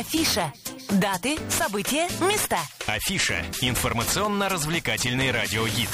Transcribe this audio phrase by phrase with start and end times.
[0.00, 0.50] Афиша.
[0.88, 2.58] Даты, события, места.
[2.86, 3.44] Афиша.
[3.60, 5.90] Информационно-развлекательный радиогид.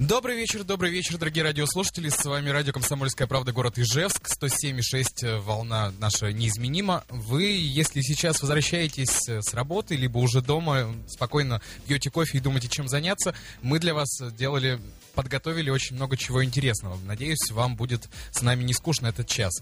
[0.00, 2.08] Добрый вечер, добрый вечер, дорогие радиослушатели.
[2.08, 4.28] С вами радио «Комсомольская правда», город Ижевск.
[4.28, 7.04] 107,6 волна наша неизменима.
[7.08, 12.88] Вы, если сейчас возвращаетесь с работы, либо уже дома, спокойно пьете кофе и думаете, чем
[12.88, 14.80] заняться, мы для вас делали
[15.18, 16.96] подготовили очень много чего интересного.
[17.04, 19.52] Надеюсь, вам будет с нами не скучно этот час.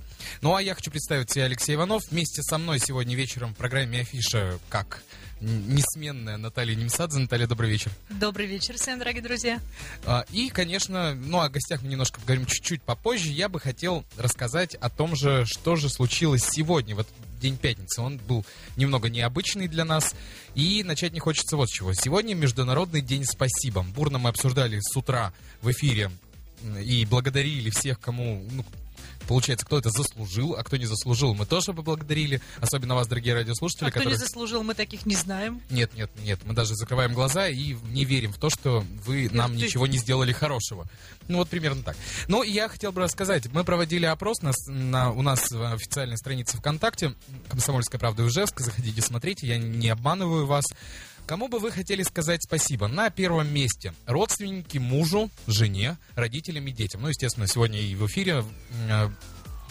[0.42, 2.02] Ну а я хочу представить себе Алексей Иванов.
[2.10, 5.02] Вместе со мной сегодня вечером в программе «Афиша» как
[5.40, 7.20] несменная Наталья Немсадзе.
[7.20, 7.90] Наталья, добрый вечер.
[8.10, 9.58] Добрый вечер всем, дорогие друзья.
[10.04, 13.30] А, и, конечно, ну, о гостях мы немножко поговорим чуть-чуть попозже.
[13.30, 18.00] Я бы хотел рассказать о том же, что же случилось сегодня, вот день пятницы.
[18.00, 18.44] Он был
[18.76, 20.14] немного необычный для нас.
[20.54, 21.92] И начать не хочется вот с чего.
[21.94, 23.82] Сегодня Международный день спасибо.
[23.82, 26.10] Бурно мы обсуждали с утра в эфире
[26.82, 28.64] и благодарили всех, кому ну,
[29.26, 32.40] Получается, кто это заслужил, а кто не заслужил, мы тоже поблагодарили.
[32.60, 33.88] Особенно вас, дорогие радиослушатели.
[33.88, 34.18] А кто которые...
[34.18, 35.60] не заслужил, мы таких не знаем.
[35.68, 36.40] Нет, нет, нет.
[36.44, 39.64] Мы даже закрываем глаза и не верим в то, что вы нам Ты...
[39.64, 40.86] ничего не сделали хорошего.
[41.28, 41.96] Ну, вот примерно так.
[42.28, 43.46] Но я хотел бы рассказать.
[43.52, 47.14] Мы проводили опрос на, на, у нас в официальной странице ВКонтакте
[47.48, 48.60] «Комсомольская правда Ижевск».
[48.60, 50.64] Заходите, смотрите, я не обманываю вас.
[51.26, 52.86] Кому бы вы хотели сказать спасибо?
[52.86, 57.02] На первом месте родственники мужу, жене, родителям и детям.
[57.02, 58.44] Ну, естественно, сегодня и в эфире
[58.88, 59.08] э,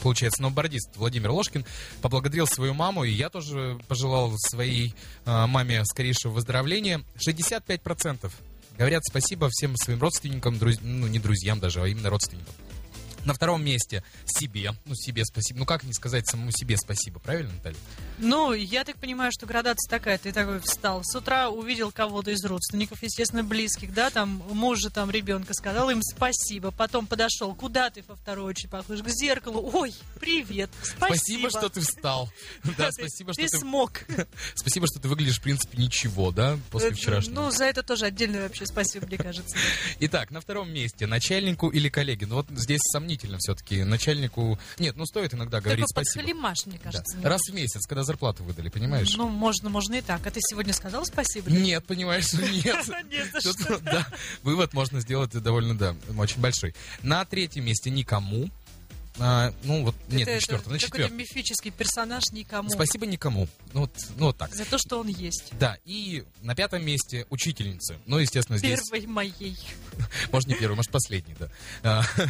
[0.02, 1.66] получается, сноубордист Владимир Ложкин
[2.02, 4.94] поблагодарил свою маму, и я тоже пожелал своей
[5.26, 7.04] э, маме скорейшего выздоровления.
[7.26, 8.32] 65%
[8.78, 10.78] говорят спасибо всем своим родственникам, друз...
[10.82, 12.54] ну, не друзьям даже, а именно родственникам.
[13.26, 14.74] На втором месте себе.
[14.86, 15.60] Ну, себе спасибо.
[15.60, 17.78] Ну, как не сказать самому себе спасибо, правильно, Наталья?
[18.20, 20.20] Ну, я так понимаю, что градация такая.
[20.20, 25.10] Ты такой встал с утра, увидел кого-то из родственников, естественно, близких, да, там, мужа, там,
[25.10, 26.70] ребенка, сказал им спасибо.
[26.70, 29.02] Потом подошел, куда ты во вторую очередь похож?
[29.02, 29.72] К зеркалу.
[29.74, 31.16] Ой, привет, спасибо.
[31.16, 32.30] Спасибо, что ты встал.
[32.78, 33.58] Да, спасибо, что ты...
[33.58, 33.92] смог.
[34.56, 37.44] Спасибо, что ты выглядишь, в принципе, ничего, да, после вчерашнего.
[37.44, 39.56] Ну, за это тоже отдельное вообще спасибо, мне кажется.
[40.02, 42.26] Итак, на втором месте начальнику или коллеге.
[42.26, 43.84] Ну, вот здесь сомнительно сомнительно все-таки.
[43.84, 44.60] Начальнику...
[44.78, 46.24] Нет, ну стоит иногда говорить Такой спасибо.
[46.24, 47.18] Подхалимаш, мне кажется.
[47.18, 47.30] Да.
[47.30, 49.16] Раз в месяц, когда зарплату выдали, понимаешь?
[49.18, 50.26] Ну, можно, можно и так.
[50.26, 51.50] А ты сегодня сказал спасибо?
[51.50, 52.76] Нет, понимаешь, нет.
[53.12, 54.06] Нет,
[54.44, 56.74] вывод можно сделать довольно, да, очень большой.
[57.02, 58.50] На третьем месте никому.
[59.20, 61.18] А, ну вот, это, нет, на четвертом, на четвертом.
[61.18, 62.70] мифический персонаж никому.
[62.70, 63.48] Спасибо никому.
[63.74, 64.54] Ну вот, ну вот так.
[64.54, 65.52] За то, что он есть.
[65.58, 67.98] Да, и на пятом месте учительницы.
[68.06, 68.80] Ну, естественно, здесь...
[68.90, 69.58] Первой моей.
[70.32, 71.50] Может, не первой, может, последней, да.
[71.84, 72.04] А,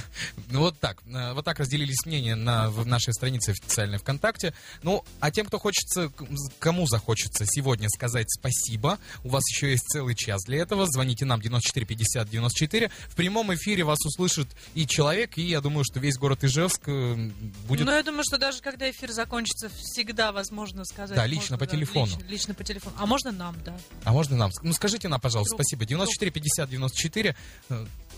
[0.49, 1.01] ну вот так.
[1.11, 4.53] А, вот так разделились мнения на нашей странице официальной ВКонтакте.
[4.83, 6.11] Ну, а тем, кто хочется,
[6.59, 10.85] кому захочется сегодня сказать спасибо, у вас еще есть целый час для этого.
[10.85, 12.91] Звоните нам 94 50 94.
[13.09, 16.87] В прямом эфире вас услышит и человек, и я думаю, что весь город Ижевск Ижевск
[16.87, 17.31] э,
[17.67, 17.85] будет...
[17.85, 21.15] Ну, я думаю, что даже когда эфир закончится, всегда возможно сказать.
[21.15, 22.05] Да, лично можно, по телефону.
[22.05, 22.95] Лично, лично по телефону.
[22.99, 23.77] А можно нам, да.
[24.03, 24.51] А можно нам.
[24.61, 25.61] Ну, скажите нам, пожалуйста, Друг.
[25.61, 25.85] спасибо.
[25.85, 27.35] 94 50 94.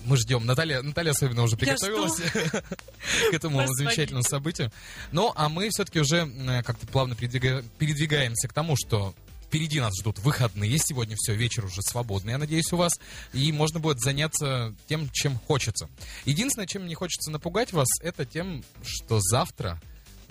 [0.06, 0.46] Мы ждем.
[0.46, 2.20] Наталья, Наталья особенно уже приготовилась
[3.32, 4.72] к этому замечательному событию.
[5.12, 9.14] Ну, а мы все-таки уже э, как-то плавно передвигаемся к тому, что
[9.48, 10.78] Впереди нас ждут выходные.
[10.78, 12.92] Сегодня все, вечер уже свободный, я надеюсь, у вас.
[13.34, 15.90] И можно будет заняться тем, чем хочется.
[16.26, 19.82] Единственное, чем не хочется напугать вас, это тем, что завтра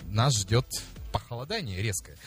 [0.03, 0.67] нас ждет
[1.11, 2.17] похолодание резкое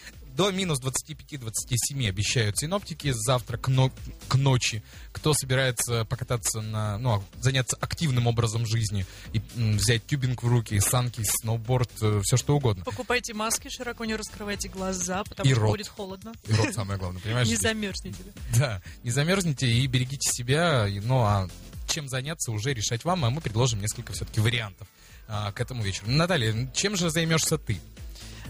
[0.40, 3.92] до минус 25-27 обещают синоптики завтра к, но,
[4.26, 4.82] к ночи.
[5.12, 11.20] Кто собирается покататься на, ну, заняться активным образом жизни и взять тюбинг в руки, санки,
[11.22, 12.84] сноуборд, э, все что угодно.
[12.84, 15.70] Покупайте маски, широко не раскрывайте глаза, потому и что рот.
[15.72, 16.32] будет холодно.
[16.48, 17.46] И рот самое главное, понимаешь?
[17.46, 18.24] Не замерзните.
[18.56, 20.86] Да, не замерзните и берегите себя.
[21.02, 21.50] Ну, а
[21.86, 24.88] чем заняться, уже решать вам, а мы предложим несколько все-таки вариантов
[25.28, 26.10] а, к этому вечеру.
[26.10, 27.78] Наталья, чем же займешься ты?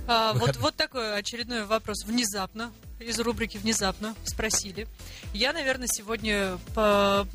[0.07, 2.05] А, вот, вот такой очередной вопрос.
[2.05, 4.87] Внезапно, из рубрики «Внезапно» спросили.
[5.33, 7.27] Я, наверное, сегодня по...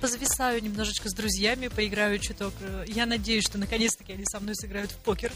[0.00, 2.54] позависаю немножечко с друзьями, поиграю чуток.
[2.86, 5.32] Я надеюсь, что наконец-таки они со мной сыграют в покер.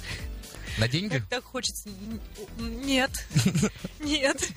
[0.78, 1.18] На деньги?
[1.18, 1.90] Так, так хочется.
[2.58, 3.10] Нет.
[3.98, 4.48] Нет.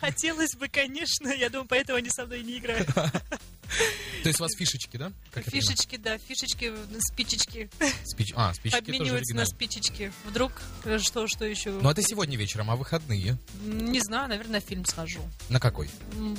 [0.00, 1.28] Хотелось бы, конечно.
[1.28, 2.88] Я думаю, поэтому они со мной не играют.
[4.22, 5.12] То есть у вас фишечки, да?
[5.30, 7.68] Как фишечки, да, фишечки, спичечки.
[8.04, 8.32] Спич...
[8.34, 10.12] А, спичечки Обмениваются на спичечки.
[10.24, 10.52] Вдруг
[10.84, 11.70] э, что, что еще?
[11.70, 13.36] Ну, это сегодня вечером, а выходные?
[13.62, 15.20] Не знаю, наверное, фильм схожу.
[15.48, 15.90] На какой?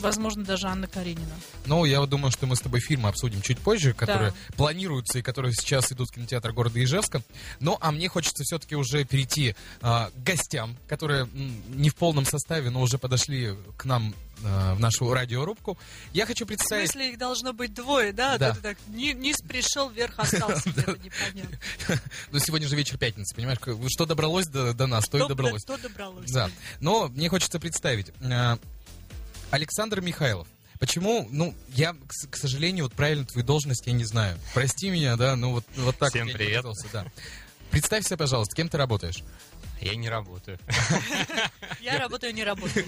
[0.02, 1.36] Возможно, даже Анна Каренина.
[1.66, 4.56] Ну, я думаю, что мы с тобой фильмы обсудим чуть позже, которые да.
[4.56, 7.22] планируются и которые сейчас идут в кинотеатр города Ижевска.
[7.60, 11.28] Ну, а мне хочется все-таки уже перейти а, к гостям, которые
[11.70, 15.77] не в полном составе, но уже подошли к нам э, в нашу радиорубку.
[16.13, 16.91] Я хочу В представить...
[16.91, 18.38] смысле, их должно быть двое, да?
[18.38, 18.50] Да.
[18.50, 21.57] То ты так, ни- низ пришел, вверх остался, где-то непонятно.
[22.31, 23.59] Ну, сегодня же вечер пятницы, понимаешь?
[23.89, 25.63] Что добралось до, до нас, то и добралось.
[25.63, 26.30] кто добралось?
[26.31, 26.50] Да.
[26.80, 28.12] Но мне хочется представить.
[28.21, 28.57] э,
[29.51, 30.47] Александр Михайлов.
[30.80, 31.27] Почему?
[31.30, 31.94] Ну, я,
[32.30, 34.39] к, сожалению, вот правильно твою должность я не знаю.
[34.53, 36.63] Прости меня, да, ну вот, вот так Всем вот привет.
[36.94, 37.06] да.
[37.69, 39.21] Представься, пожалуйста, кем ты работаешь?
[39.81, 40.58] Я не работаю.
[41.80, 42.86] Я работаю, не работаю.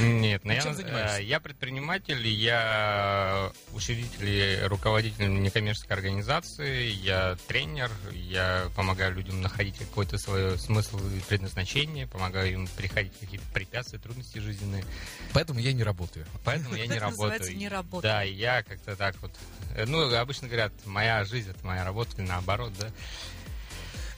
[0.00, 1.20] Нет, но Ты я, чем занимаешься?
[1.20, 9.78] э, я предприниматель, я учредитель и руководитель некоммерческой организации, я тренер, я помогаю людям находить
[9.78, 14.84] какой-то свой смысл и предназначение, помогаю им переходить какие-то препятствия, трудности жизненные.
[15.32, 16.26] Поэтому я не работаю.
[16.44, 17.56] Поэтому я не работаю.
[17.56, 18.02] не работаю.
[18.02, 19.32] Да, и я как-то так вот.
[19.76, 22.90] э, Ну, обычно говорят, моя жизнь это моя работа, или наоборот, да.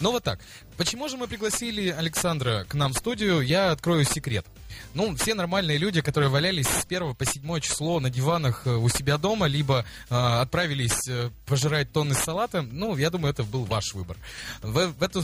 [0.01, 0.41] Ну вот так.
[0.77, 3.41] Почему же мы пригласили Александра к нам в студию?
[3.41, 4.47] Я открою секрет.
[4.95, 8.89] Ну, все нормальные люди, которые валялись с 1 по 7 число на диванах э, у
[8.89, 13.93] себя дома, либо э, отправились э, пожирать тонны салата, ну, я думаю, это был ваш
[13.95, 14.17] выбор.
[14.63, 15.23] В, в эту,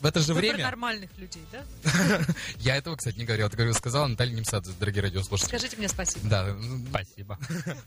[0.00, 0.64] в это же Выбор время...
[0.64, 1.64] нормальных людей, да?
[2.58, 3.46] Я этого, кстати, не говорил.
[3.46, 5.48] Это говорю- сказала Наталья Немсадзе, дорогие радиослушатели.
[5.48, 6.28] Скажите мне спасибо.
[6.28, 6.56] Да,
[6.90, 7.38] Спасибо.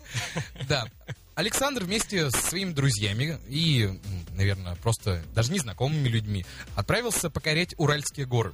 [0.68, 0.86] да.
[1.36, 3.98] Александр вместе со своими друзьями и,
[4.32, 6.46] наверное, просто даже незнакомыми людьми
[6.76, 8.54] отправился покорять Уральские горы.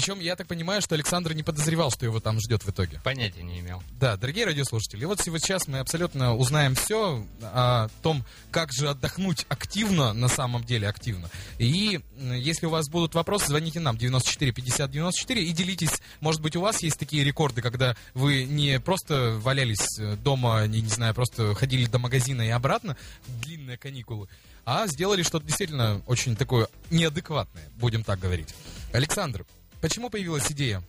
[0.00, 2.98] Причем я так понимаю, что Александр не подозревал, что его там ждет в итоге.
[3.04, 3.82] Понятия не имел.
[4.00, 10.14] Да, дорогие радиослушатели, вот сейчас мы абсолютно узнаем все о том, как же отдохнуть активно,
[10.14, 11.28] на самом деле активно.
[11.58, 16.00] И если у вас будут вопросы, звоните нам 94 50 94 и делитесь.
[16.20, 20.80] Может быть, у вас есть такие рекорды, когда вы не просто валялись э, дома, не,
[20.80, 22.96] не знаю, просто ходили до магазина и обратно,
[23.42, 24.28] длинные каникулы,
[24.64, 28.54] а сделали что-то действительно очень такое неадекватное, будем так говорить.
[28.94, 29.44] Александр,
[29.80, 30.82] почему появилась идея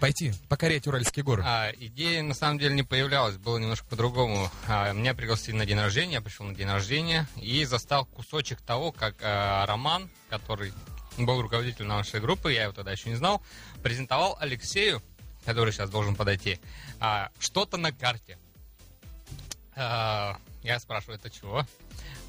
[0.00, 1.42] пойти покорять Уральские горы?
[1.46, 4.50] А, идея на самом деле не появлялась, было немножко по-другому.
[4.68, 8.92] А, меня пригласили на день рождения, я пришел на день рождения и застал кусочек того,
[8.92, 10.72] как а, Роман, который
[11.16, 13.42] был руководителем нашей группы, я его тогда еще не знал,
[13.82, 15.02] презентовал Алексею,
[15.44, 16.60] который сейчас должен подойти,
[17.00, 18.38] а, что-то на карте.
[19.76, 21.66] А, я спрашиваю, это чего?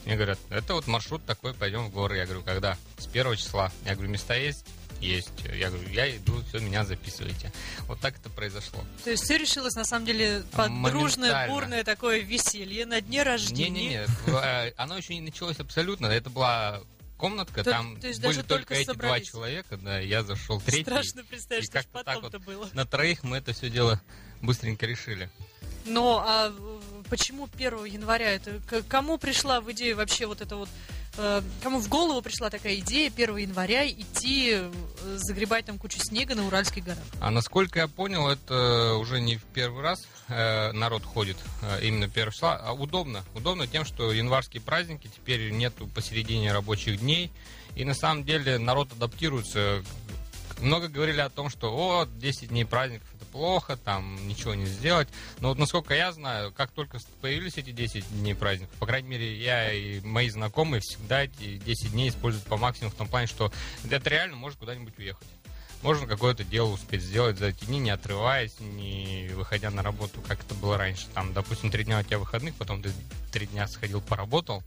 [0.06, 2.18] Мне говорят, это вот маршрут такой, пойдем в горы.
[2.18, 2.78] Я говорю, когда?
[2.98, 3.72] С первого числа.
[3.86, 4.66] Я говорю, места есть?
[5.02, 5.30] Есть.
[5.54, 7.52] Я говорю, я иду, все, меня записывайте.
[7.88, 8.84] Вот так это произошло.
[9.04, 11.54] То есть все решилось, на самом деле, под дружное, Моментально.
[11.54, 13.70] бурное такое веселье на дне рождения.
[13.70, 14.08] Не-не-не,
[14.68, 16.08] э, оно еще не началось абсолютно.
[16.08, 16.82] Это была
[17.18, 19.30] комнатка, То- там то есть были даже только, только эти собрались.
[19.32, 20.84] два человека, да, я зашел третий.
[20.84, 22.70] Страшно представить, что потом-то было.
[22.74, 24.02] На троих мы это все дело
[24.42, 25.30] быстренько решили.
[25.86, 26.52] Но а
[27.10, 28.32] почему 1 января?
[28.34, 30.70] Это к- кому пришла в идею вообще вот это вот...
[31.18, 34.72] э, кому в голову пришла такая идея 1 января идти э,
[35.18, 37.04] загребать там кучу снега на Уральских горах?
[37.20, 41.38] А насколько я понял, это уже не в первый раз э, народ ходит
[41.82, 42.56] именно 1 числа.
[42.56, 43.24] А удобно.
[43.34, 47.32] Удобно тем, что январские праздники теперь нету посередине рабочих дней.
[47.76, 49.84] И на самом деле народ адаптируется.
[50.62, 53.08] Много говорили о том, что о, 10 дней праздников
[53.40, 55.10] плохо, там ничего не сделать.
[55.42, 59.38] Но вот насколько я знаю, как только появились эти 10 дней праздников, по крайней мере,
[59.38, 63.52] я и мои знакомые всегда эти 10 дней используют по максимуму в том плане, что
[63.92, 65.28] это реально может куда-нибудь уехать.
[65.82, 70.40] Можно какое-то дело успеть сделать за эти дни, не отрываясь, не выходя на работу, как
[70.40, 71.08] это было раньше.
[71.14, 72.94] Там, допустим, три дня у тебя выходных, потом ты
[73.34, 74.64] три дня сходил, поработал,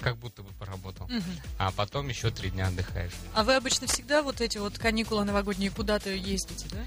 [0.00, 1.22] как будто бы поработал, Мгм.
[1.58, 3.12] а потом еще три дня отдыхаешь.
[3.34, 6.78] А вы обычно всегда вот эти вот каникулы новогодние куда-то ездите, да?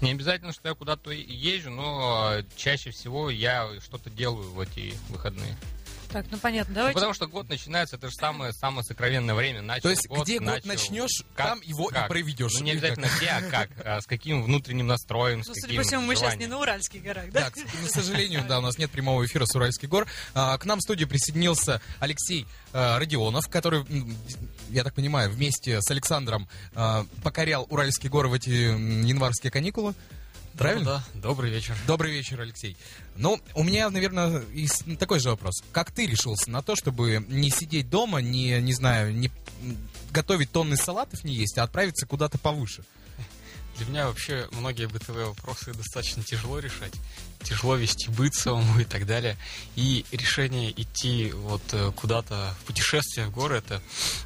[0.00, 4.94] Не обязательно, что я куда-то езжу, но э, чаще всего я что-то делаю в эти
[5.10, 5.56] выходные.
[6.12, 6.94] Так, ну понятно, Ну, давайте.
[6.94, 9.62] потому что год начинается, это же самое, самое сокровенное время.
[9.62, 10.68] Начал То есть, год, где год начал.
[10.68, 12.06] начнешь, Как- там его как?
[12.06, 12.52] и проведешь.
[12.54, 15.82] Ну, не обязательно где, а как, а с каким внутренним настроем, с Ну, судя каким
[15.82, 17.40] по всему, мы сейчас не на Уральских горах, да?
[17.42, 20.06] Да, к, к сожалению, да, у нас нет прямого эфира с Уральских гор.
[20.34, 23.84] А, к нам в студию присоединился Алексей а, Родионов, который,
[24.70, 29.94] я так понимаю, вместе с Александром а, покорял Уральские горы в эти январские каникулы.
[30.60, 30.84] Правильно?
[31.14, 31.74] Да, добрый вечер.
[31.86, 32.76] Добрый вечер, Алексей.
[33.16, 35.62] Ну, у меня, наверное, с- такой же вопрос.
[35.72, 39.30] Как ты решился на то, чтобы не сидеть дома, не, не знаю, не
[40.12, 42.84] готовить тонны салатов не есть, а отправиться куда-то повыше?
[43.76, 46.92] Для меня вообще многие бытовые вопросы достаточно тяжело решать.
[47.42, 49.38] Тяжело вести быт самому и так далее.
[49.74, 53.80] И решение идти вот э, куда-то в путешествие в горы, это,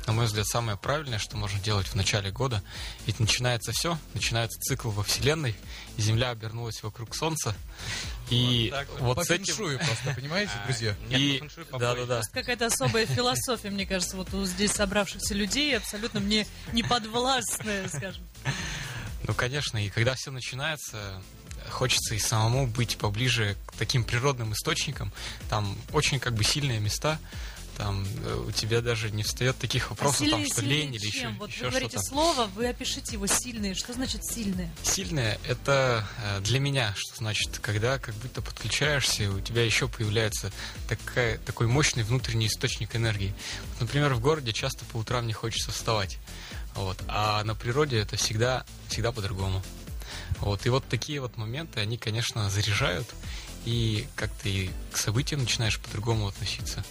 [0.09, 2.61] на мой взгляд, самое правильное, что можно делать в начале года.
[3.07, 5.55] Ведь начинается все, начинается цикл во Вселенной,
[5.97, 7.55] и Земля обернулась вокруг Солнца.
[8.31, 9.15] И Вот так вот.
[9.17, 9.55] По с этим...
[9.79, 10.97] просто, понимаете, друзья?
[11.09, 11.95] Нет, И- ну, фэншуй попозже.
[12.07, 12.21] Да-да-да.
[12.33, 18.25] Какая-то особая философия, мне кажется, вот у здесь собравшихся людей, абсолютно мне не подвластная, скажем.
[19.27, 21.23] Ну, конечно, и когда все начинается,
[21.71, 25.13] хочется и самому быть поближе к таким природным источникам.
[25.49, 27.19] Там очень как бы сильные места,
[27.77, 31.31] там э, у тебя даже не встает таких вопросов, а там, что лень или чем?
[31.31, 32.09] еще, вот еще вы говорите что-то.
[32.09, 33.75] слово, вы опишите его сильные.
[33.75, 34.71] Что значит сильные?
[34.83, 40.53] Сильное— это э, для меня, что значит, когда как будто подключаешься, у тебя еще появляется
[40.89, 43.35] такая, такой мощный внутренний источник энергии.
[43.71, 46.19] Вот, например, в городе часто по утрам не хочется вставать,
[46.75, 49.63] вот, а на природе это всегда, всегда по-другому.
[50.41, 53.07] Вот, и вот такие вот моменты, они, конечно, заряжают,
[53.65, 56.85] и как-то и к событиям начинаешь по-другому относиться.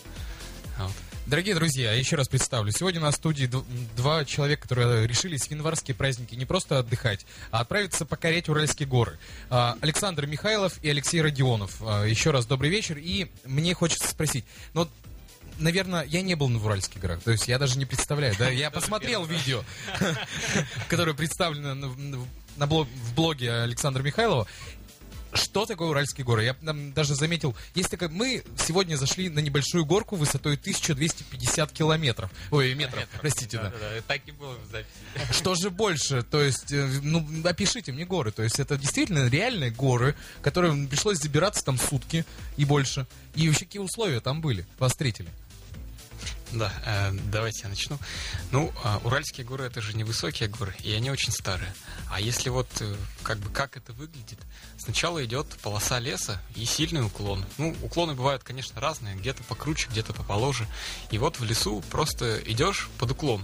[0.77, 0.91] Вот.
[1.25, 2.73] Дорогие друзья, еще раз представлю.
[2.73, 3.49] Сегодня в студии
[3.95, 9.17] два человека, которые решились в январские праздники не просто отдыхать, а отправиться покорять Уральские горы.
[9.49, 11.77] А, Александр Михайлов и Алексей Родионов.
[11.81, 12.97] А, Еще раз добрый вечер.
[12.97, 14.89] И мне хочется спросить, ну, вот,
[15.59, 18.69] наверное, я не был в Уральских горах, то есть я даже не представляю, да, я
[18.71, 19.63] посмотрел видео,
[20.89, 24.47] которое представлено на- в- на блог- в блоге Александра Михайлова,
[25.35, 26.43] что такое Уральские горы?
[26.43, 28.07] Я там даже заметил, есть такая...
[28.07, 32.29] Мы сегодня зашли на небольшую горку высотой 1250 километров.
[32.51, 33.63] Ой, метров, простите, да.
[33.71, 34.91] Да-да-да, так и было в записи.
[35.33, 36.21] Что же больше?
[36.21, 38.31] То есть, э, ну, опишите мне горы.
[38.31, 43.07] То есть, это действительно реальные горы, которые пришлось забираться там сутки и больше.
[43.33, 44.67] И вообще, какие условия там были?
[44.77, 45.29] Вас встретили?
[46.53, 47.97] Да, э, давайте я начну.
[48.51, 51.73] Ну, а, Уральские горы это же невысокие горы, и они очень старые.
[52.11, 54.37] А если вот э, как бы как это выглядит,
[54.77, 57.43] сначала идет полоса леса и сильный уклон.
[57.57, 60.67] Ну, уклоны бывают, конечно, разные, где-то покруче, где-то поположе.
[61.09, 63.43] И вот в лесу просто идешь под уклон.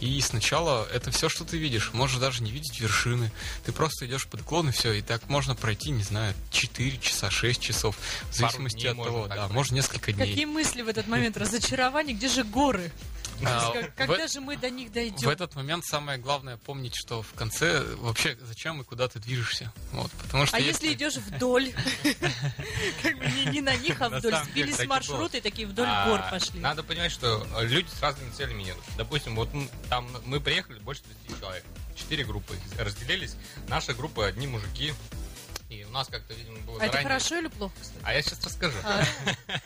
[0.00, 1.92] И сначала это все, что ты видишь.
[1.92, 3.30] Можешь даже не видеть вершины.
[3.64, 4.92] Ты просто идешь под уклон и все.
[4.92, 7.96] И так можно пройти, не знаю, 4 часа, 6 часов.
[8.30, 9.52] В зависимости дней от можно того, да, пройти.
[9.54, 10.26] может несколько дней.
[10.28, 11.36] Какие мысли в этот момент?
[11.36, 12.16] Разочарование?
[12.16, 12.90] Где же горы?
[13.44, 15.28] А, в Когда э- же мы до них В дойдем?
[15.28, 19.72] этот момент самое главное помнить, что в конце вообще зачем и куда ты движешься.
[19.92, 21.72] Вот, потому что А если идешь вдоль?
[23.02, 24.34] Как бы не на них, а вдоль.
[24.44, 26.60] Сбились маршруты и такие вдоль А, гор пошли.
[26.60, 28.82] Надо понимать, что люди с разными целями едут.
[28.96, 29.48] Допустим, вот
[29.88, 31.64] там мы приехали больше 30 человек.
[31.96, 33.36] Четыре группы разделились.
[33.68, 34.92] Наша группа одни мужики.
[35.70, 37.08] И у нас как-то, видимо, было А это заранее...
[37.08, 38.00] хорошо или плохо, кстати?
[38.02, 38.76] А я сейчас расскажу.
[38.82, 39.04] А,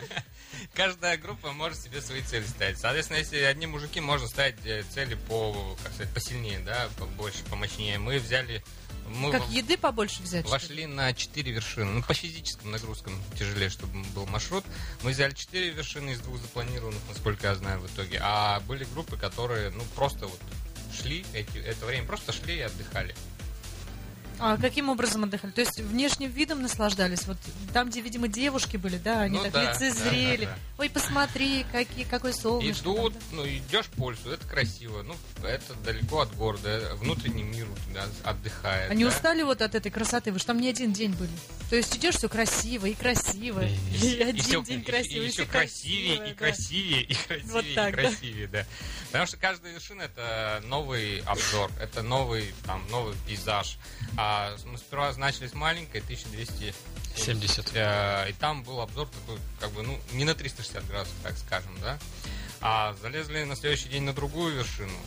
[0.75, 2.79] Каждая группа может себе свои цели ставить.
[2.79, 7.99] Соответственно, если одни мужики, можно ставить э, цели по, как сказать, посильнее, да, побольше, помощнее.
[7.99, 8.63] Мы взяли...
[9.09, 10.47] Мы Как еды побольше взять?
[10.47, 11.91] Вошли на 4 вершины.
[11.91, 14.65] Ну, по физическим нагрузкам тяжелее, чтобы был маршрут.
[15.03, 18.19] Мы взяли 4 вершины из двух запланированных, насколько я знаю, в итоге.
[18.23, 20.41] А были группы, которые, ну, просто вот
[20.95, 23.15] шли эти, это время, просто шли и отдыхали.
[24.39, 25.53] А каким образом отдыхали?
[25.53, 27.27] То есть внешним видом наслаждались?
[27.27, 27.37] Вот
[27.73, 30.45] там, где, видимо, девушки были, да, они Ну так да, лицезрели.
[30.47, 32.83] да, да, Ой, посмотри, какие, какой солнышко.
[32.83, 35.03] Идут, там, ну, идешь по лесу, это красиво.
[35.03, 35.15] Ну,
[35.47, 38.89] это далеко от города, внутренний мир у тебя отдыхает.
[38.89, 38.93] да.
[38.93, 39.11] Они да.
[39.11, 40.33] устали вот от этой красоты?
[40.33, 41.31] Вы же там не один день были.
[41.71, 43.65] То есть идешь все красиво и красиво.
[43.65, 43.77] И-
[44.17, 45.23] И, один всё- день и- красиво.
[45.23, 46.35] и и всё красивее, и да.
[46.35, 48.03] красивее, и красивее, Вот так, и да.
[48.03, 48.67] красивее, да.
[49.07, 53.79] Потому что каждая вершина это новый обзор, это новый, там, новый пейзаж.
[54.17, 54.24] А
[54.67, 56.75] мы сперва начали с маленькой, 1270.
[57.17, 57.71] 70.
[57.75, 61.73] Э, и там был обзор такой, как бы, ну, не на 360 градусов, так скажем,
[61.81, 61.99] да.
[62.61, 64.99] А залезли на следующий день на другую вершину.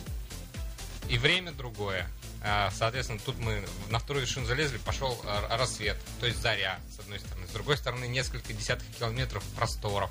[1.08, 2.08] И время другое.
[2.42, 7.00] А, Соответственно, тут мы на вторую вершину залезли, пошел а, рассвет, то есть заря, с
[7.00, 7.46] одной стороны.
[7.46, 10.10] С другой стороны, несколько десятков километров просторов.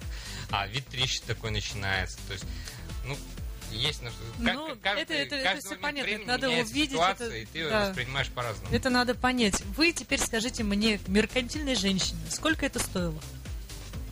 [0.50, 2.18] А вид трещин такой начинается.
[2.28, 2.46] То есть,
[3.06, 3.18] ну,
[3.72, 4.20] есть на что...
[4.40, 7.46] Ну, ка- каждый- это- это- это момент понятно, времени это надо увидеть, ситуация, это- и
[7.46, 7.90] ты да.
[7.90, 8.76] воспринимаешь по-разному.
[8.76, 9.62] Это надо понять.
[9.76, 13.20] Вы теперь скажите мне, меркантильной женщине, сколько это стоило?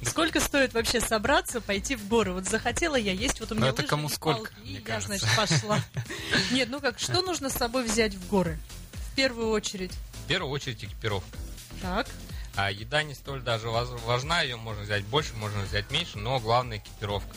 [0.04, 2.34] Сколько стоит вообще собраться, пойти в горы?
[2.34, 4.80] Вот захотела я есть, вот у меня это лыжи кому и сколько, палки, и мне
[4.80, 5.18] я, кажется.
[5.18, 5.80] значит, пошла.
[6.52, 8.60] Нет, ну как, что нужно с собой взять в горы?
[8.94, 9.92] В первую очередь.
[10.26, 11.38] В первую очередь экипировка.
[11.82, 12.08] Так.
[12.56, 16.78] А еда не столь даже важна, ее можно взять больше, можно взять меньше, но главное
[16.78, 17.36] экипировка.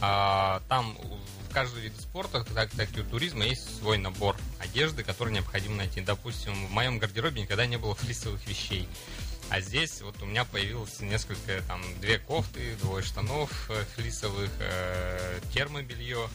[0.00, 0.96] А, там
[1.56, 5.76] в каждом виде спорта, так, так и у туризма, есть свой набор одежды, который необходимо
[5.76, 6.02] найти.
[6.02, 8.86] Допустим, в моем гардеробе никогда не было флисовых вещей.
[9.48, 15.40] А здесь вот у меня появилось несколько, там, две кофты, двое штанов э, флисовых, э,
[15.52, 16.28] термобелье.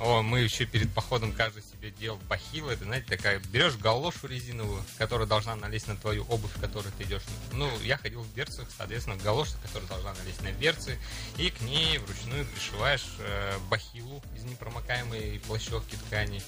[0.00, 2.72] О, мы еще перед походом каждый себе делал бахилы.
[2.72, 7.04] Это, знаете, такая, берешь галошу резиновую, которая должна налезть на твою обувь, в которой ты
[7.04, 7.22] идешь.
[7.52, 10.98] Ну, я ходил в берцах, соответственно, галоша, которая должна налезть на берцы,
[11.36, 16.42] и к ней вручную пришиваешь э, бахилу из непромокаемой плащевки ткани.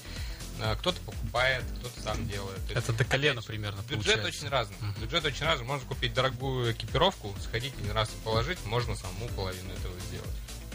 [0.59, 2.57] Э, Кто-то покупает, кто-то сам делает.
[2.67, 4.27] То есть, Это до колена опять примерно Бюджет получается.
[4.27, 4.77] очень разный.
[5.01, 5.65] Бюджет очень разный.
[5.65, 10.29] Можно купить дорогую экипировку, сходить один раз и положить, можно саму половину этого сделать.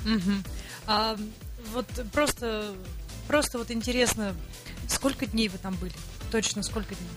[0.05, 0.45] Мгм.
[0.87, 1.17] А
[1.73, 2.75] вот просто,
[3.27, 4.35] просто вот интересно,
[4.89, 5.95] сколько дней вы там были?
[6.31, 7.09] Точно сколько дней?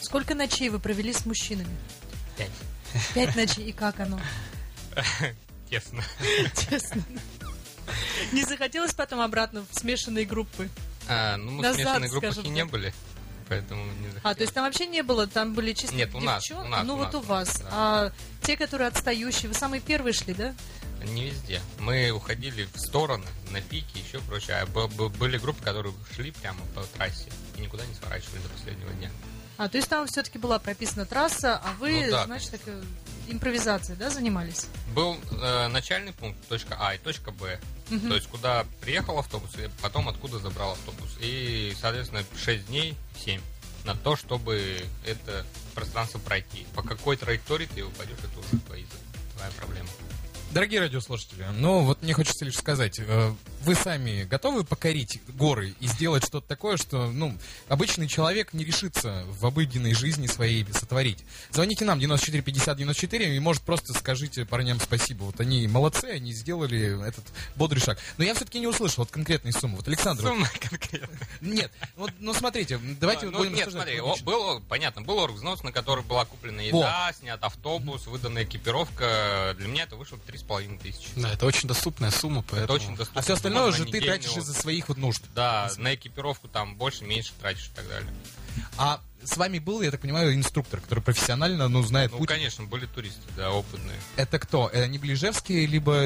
[0.00, 1.74] Сколько ночей вы провели с мужчинами?
[2.36, 2.50] Пять.
[3.14, 3.68] Пять ночей.
[3.68, 4.20] И как оно?
[5.70, 6.02] Тесно.
[6.68, 7.02] Честно.
[8.32, 10.68] Не захотелось потом обратно в смешанные группы?
[11.08, 12.70] А, ну, мы Назад, в смешанной группах и не так.
[12.70, 12.94] были.
[13.48, 16.42] Поэтому не А, то есть там вообще не было, там были чисто Нет, у нас,
[16.50, 17.58] девчон- у нас, Ну у вот нас, у вас.
[17.60, 17.68] да.
[17.70, 20.52] А те, которые отстающие, вы самые первые шли, да?
[21.04, 21.60] Не везде.
[21.78, 24.56] Мы уходили в стороны, на пике, еще прочее.
[24.56, 29.10] А были группы, которые шли прямо по трассе и никуда не сворачивали до последнего дня.
[29.58, 32.82] А, то есть там все-таки была прописана трасса, а вы, Ну да, значит, так, э,
[33.28, 34.66] импровизацией, да, занимались?
[34.94, 37.60] Был э, начальный пункт, точка А и точка Б.
[37.88, 41.10] То есть, куда приехал автобус, и потом откуда забрал автобус.
[41.20, 43.40] И, соответственно, 6 дней, 7
[43.84, 46.66] на то, чтобы это пространство пройти.
[46.74, 48.84] По какой траектории ты упадешь, это уже твои,
[49.36, 49.88] твоя проблема.
[50.56, 55.86] Дорогие радиослушатели, ну вот мне хочется лишь сказать, э, вы сами готовы покорить горы и
[55.86, 57.36] сделать что-то такое, что, ну,
[57.68, 61.24] обычный человек не решится в обыденной жизни своей сотворить.
[61.50, 65.24] Звоните нам 94 50 94 и, может, просто скажите парням спасибо.
[65.24, 67.24] Вот они молодцы, они сделали этот
[67.56, 67.98] бодрый шаг.
[68.16, 69.76] Но я все-таки не услышал вот конкретной суммы.
[69.76, 71.18] Вот, Александр, вот- Сумма конкретно.
[71.42, 75.18] нет, вот, ну смотрите, давайте А, вот ну, будем нет, смотри, о, был, понятно, был
[75.18, 79.54] оргвзнос, на который была куплена еда, снят автобус, выдана экипировка.
[79.58, 81.08] Для меня это вышло три с половиной тысячи.
[81.16, 82.76] Да, это очень доступная сумма, Это поэтому...
[82.78, 83.20] очень доступно.
[83.20, 85.22] А все остальное уже ты тратишь из-за своих вот нужд.
[85.34, 88.08] Да, на экипировку там больше, меньше тратишь и так далее.
[88.78, 92.28] А с вами был, я так понимаю, инструктор, который профессионально, ну, знает Ну, путь.
[92.28, 93.98] конечно, были туристы, да, опытные.
[94.16, 94.68] Это кто?
[94.68, 96.04] Это не Ближевские, либо...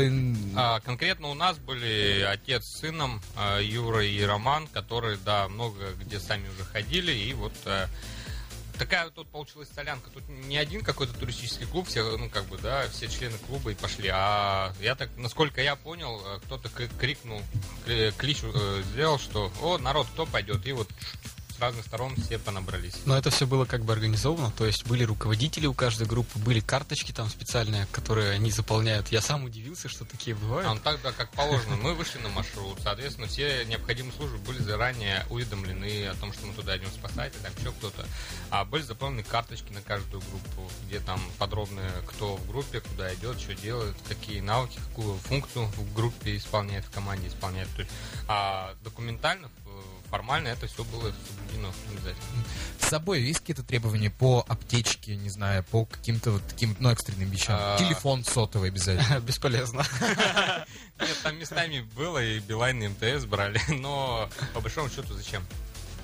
[0.56, 5.92] А, конкретно у нас были отец с сыном, а, Юра и Роман, которые, да, много
[6.00, 7.88] где сами уже ходили, и вот а,
[8.80, 10.08] такая тут получилась солянка.
[10.08, 13.74] Тут не один какой-то туристический клуб, все, ну, как бы, да, все члены клуба и
[13.74, 17.42] пошли, а я так, насколько я понял, э, кто-то крикнул,
[18.16, 20.66] клич э, сделал, что, о, народ, кто пойдет?
[20.66, 20.88] И вот
[21.60, 22.94] разных сторон все понабрались.
[23.04, 26.60] Но это все было как бы организовано, то есть были руководители у каждой группы, были
[26.60, 29.08] карточки там специальные, которые они заполняют.
[29.08, 30.66] Я сам удивился, что такие бывают.
[30.68, 31.76] А, ну так, да, как положено.
[31.76, 36.54] Мы вышли на маршрут, соответственно, все необходимые службы были заранее уведомлены о том, что мы
[36.54, 38.06] туда идем спасать, и там еще кто-то.
[38.50, 43.40] А были заполнены карточки на каждую группу, где там подробно, кто в группе, куда идет,
[43.40, 47.68] что делает, какие навыки, какую функцию в группе исполняет, в команде исполняет.
[47.74, 47.92] То есть,
[48.28, 49.50] а документально,
[50.10, 52.44] формально это все было соблюдено обязательно.
[52.80, 57.30] С собой есть какие-то требования по аптечке, не знаю, по каким-то вот таким, ну, экстренным
[57.30, 57.56] вещам?
[57.60, 57.78] А.
[57.78, 59.20] Телефон сотовый обязательно.
[59.26, 59.84] Бесполезно.
[61.00, 65.46] Нет, там местами было, и Билайн, и МТС брали, но по большому счету зачем?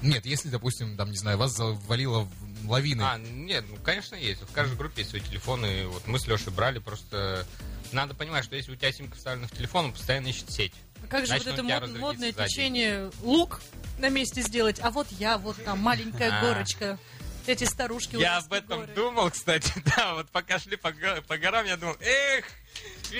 [0.02, 2.28] Нет, если, допустим, там, не знаю, вас завалило
[2.62, 3.04] в лавиной.
[3.04, 4.42] А, нет, ну, конечно, есть.
[4.42, 5.86] В каждой группе есть свои телефоны.
[5.86, 7.46] Вот мы с Лешей брали, просто
[7.92, 10.74] надо понимать, что если у тебя симка вставлена в телефон, он постоянно ищет сеть.
[11.02, 13.60] А как же Значит, вот это мод- модное течение лук
[13.98, 16.40] на месте сделать, а вот я, вот там маленькая А.
[16.40, 16.98] горочка.
[17.46, 18.92] Эти старушки Я об этом горы.
[18.94, 20.92] думал, кстати, да, вот пока шли по,
[21.28, 22.44] по горам, я думал, эх,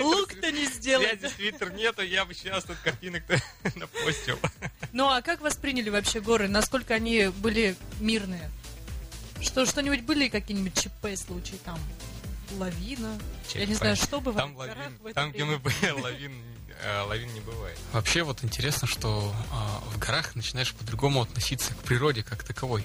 [0.01, 1.21] Лук-то не сделать.
[1.21, 3.41] Связи с Твиттер нету, я бы сейчас тут картинок-то
[3.77, 4.39] напостил.
[4.93, 6.49] Ну а как восприняли вообще горы?
[6.49, 8.51] Насколько они были мирные?
[9.43, 11.79] Что, что-нибудь были какие-нибудь ЧП случаи там?
[12.59, 13.19] Лавина?
[13.55, 13.79] Я не ЧП.
[13.79, 15.95] знаю, что бывает Там в горах лавин, в это там, где мы время?
[15.95, 16.43] были, лавин,
[17.07, 17.79] лавин не бывает.
[17.93, 22.85] Вообще вот интересно, что а, в горах начинаешь по-другому относиться к природе как таковой.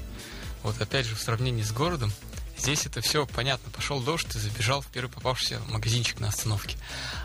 [0.64, 2.12] Вот опять же в сравнении с городом,
[2.58, 3.72] здесь это все понятно.
[3.72, 6.78] Пошел дождь, ты забежал в первый попавшийся магазинчик на остановке.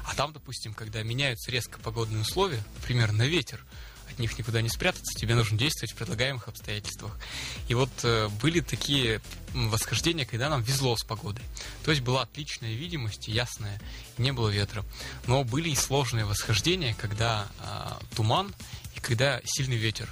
[0.05, 3.65] А там, допустим, когда меняются резко погодные условия, например, на ветер,
[4.17, 7.13] от них никуда не спрятаться, тебе нужно действовать в предлагаемых обстоятельствах.
[7.69, 9.21] И вот э, были такие
[9.53, 11.45] восхождения, когда нам везло с погодой.
[11.85, 13.79] То есть была отличная видимость, ясная,
[14.17, 14.85] не было ветра.
[15.27, 18.55] Но были и сложные восхождения, когда а, туман
[18.95, 20.09] и когда сильный ветер.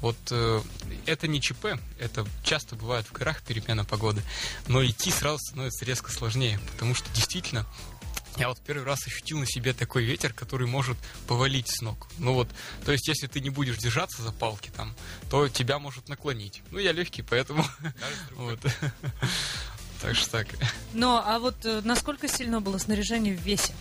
[0.00, 0.62] Вот э,
[1.06, 4.22] это не ЧП, это часто бывает в горах перемена погоды,
[4.68, 7.66] но идти сразу становится резко сложнее, потому что действительно
[8.36, 12.08] я вот первый раз ощутил на себе такой ветер, который может повалить с ног.
[12.18, 12.48] Ну вот,
[12.84, 14.94] то есть, если ты не будешь держаться за палки там,
[15.30, 16.62] то тебя может наклонить.
[16.70, 17.64] Ну, я легкий, поэтому...
[18.36, 18.58] Вот.
[20.00, 20.46] Так что так.
[20.94, 23.74] Ну, а вот э, насколько сильно было снаряжение в весе?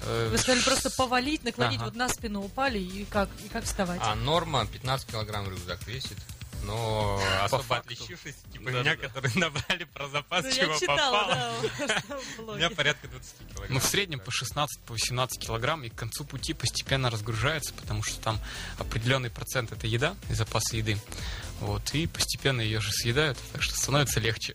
[0.00, 1.84] Э, Вы сказали просто повалить, наклонить, Ага.
[1.84, 4.00] вот на спину упали, и как, и как вставать?
[4.02, 6.16] А норма 15 килограмм рюкзак весит.
[6.66, 11.36] Но особо отличившись, типа меня, которые набрали про запас, Ну, чего я читала, попало.
[11.86, 12.02] да,
[12.52, 13.74] у меня порядка 20 килограмм.
[13.74, 18.02] Ну, в среднем по 16-18 по 18 килограмм, и к концу пути постепенно разгружается, потому
[18.02, 18.38] что там
[18.78, 20.98] определенный процент это еда и запасы еды.
[21.60, 24.54] Вот, и постепенно ее же съедают, так что становится легче.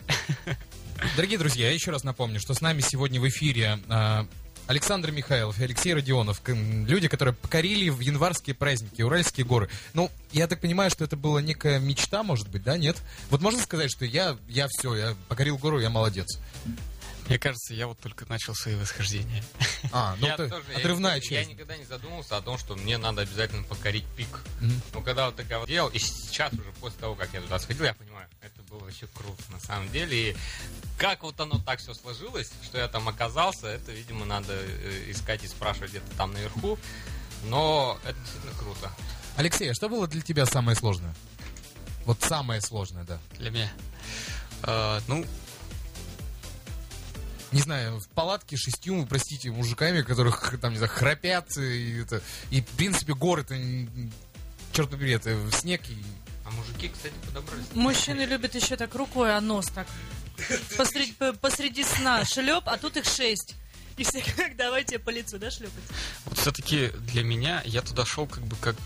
[1.15, 4.27] Дорогие друзья, я еще раз напомню, что с нами сегодня в эфире а,
[4.69, 9.67] Александр Михайлов и Алексей Родионов, люди, которые покорили в январские праздники Уральские горы.
[9.95, 12.95] Ну, я так понимаю, что это была некая мечта, может быть, да, нет?
[13.31, 16.37] Вот можно сказать, что я, я все, я покорил гору, я молодец.
[17.29, 19.43] Мне кажется, я вот только начал свои восхождения.
[19.91, 21.49] А, ну я это тоже, я отрывная я, часть.
[21.49, 24.27] никогда не задумывался о том, что мне надо обязательно покорить пик.
[24.59, 24.81] Мгм.
[24.93, 27.85] Но когда вот такая вот делал, и сейчас уже после того, как я туда сходил,
[27.85, 30.31] я понимаю, это было вообще круто на самом деле.
[30.31, 30.37] И
[30.97, 35.43] как вот оно так все сложилось, что я там оказался, это, видимо, надо э, искать
[35.43, 36.77] и спрашивать где-то там наверху.
[37.45, 38.91] Но это действительно круто.
[39.37, 41.15] Алексей, а что было для тебя самое сложное?
[42.05, 43.19] Вот самое сложное, да.
[43.37, 43.71] Для меня.
[44.63, 45.25] А, ну,
[47.51, 52.61] Не знаю, в палатке шестью, простите, мужиками, которых там, не знаю, храпят, и, это, и
[52.61, 54.11] в принципе, горы-то, м,
[54.73, 55.97] черт побери, это снег и
[56.45, 57.65] А мужики, кстати, подобрались.
[57.73, 59.87] Мужчины любят еще так рукой, а нос так
[60.77, 63.55] посреди, по- посреди сна шлеп, а тут их шесть.
[63.97, 65.83] И все как давайте по лицу, да, шлепать?
[66.25, 68.77] вот все-таки для меня я туда шел как бы как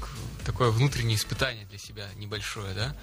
[0.43, 2.95] такое внутреннее испытание для себя небольшое, да.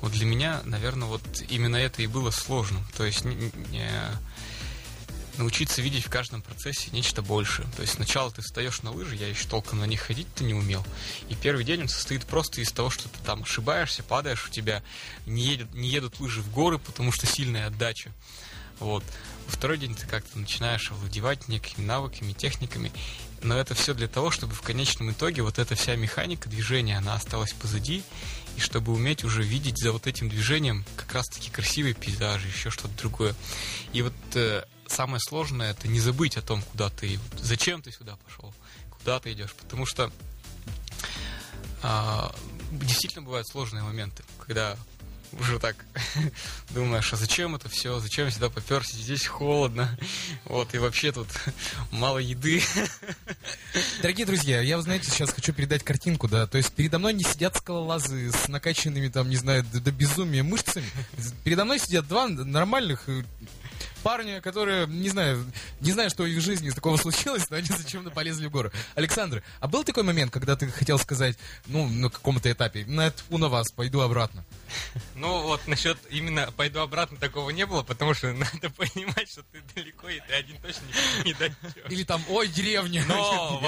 [0.00, 2.86] Вот для меня, наверное, вот именно это и было сложным.
[2.96, 3.90] То есть не- не-
[5.38, 7.68] научиться видеть в каждом процессе нечто большее.
[7.76, 10.84] То есть сначала ты встаешь на лыжи, я еще толком на них ходить-то не умел.
[11.28, 14.82] И первый день он состоит просто из того, что ты там ошибаешься, падаешь, у тебя
[15.26, 18.12] не, едет, не едут лыжи в горы, потому что сильная отдача.
[18.78, 19.04] Вот.
[19.46, 22.92] Во второй день ты как-то начинаешь овладевать некими навыками, техниками.
[23.42, 27.14] Но это все для того, чтобы в конечном итоге вот эта вся механика движения, она
[27.14, 28.02] осталась позади,
[28.56, 32.96] и чтобы уметь уже видеть за вот этим движением как раз-таки красивые пейзажи, еще что-то
[32.98, 33.34] другое.
[33.92, 38.16] И вот э, самое сложное это не забыть о том, куда ты, зачем ты сюда
[38.16, 38.54] пошел,
[38.90, 40.10] куда ты идешь, потому что
[41.82, 42.34] а,
[42.72, 44.76] действительно бывают сложные моменты, когда
[45.32, 45.76] уже так
[46.70, 49.96] думаешь, а зачем это все, зачем я сюда поперся, здесь холодно,
[50.44, 51.28] вот, и вообще тут
[51.90, 52.62] мало еды.
[54.02, 57.56] Дорогие друзья, я, знаете, сейчас хочу передать картинку, да, то есть передо мной не сидят
[57.56, 60.86] скалолазы с накачанными, там, не знаю, до, до безумия мышцами.
[61.44, 63.08] Передо мной сидят два нормальных
[64.06, 65.44] парня, которые, не знаю,
[65.80, 68.70] не знаю, что в их жизни такого случилось, но они зачем-то полезли в гору.
[68.94, 73.36] Александр, а был такой момент, когда ты хотел сказать, ну, на каком-то этапе, на тьфу
[73.36, 74.44] на вас, пойду обратно?
[75.14, 79.62] Ну вот насчет именно пойду обратно такого не было, потому что надо понимать, что ты
[79.74, 80.82] далеко, и ты один точно
[81.24, 81.56] не, дойдешь.
[81.88, 83.04] Или там, ой, деревня.
[83.08, 83.60] Но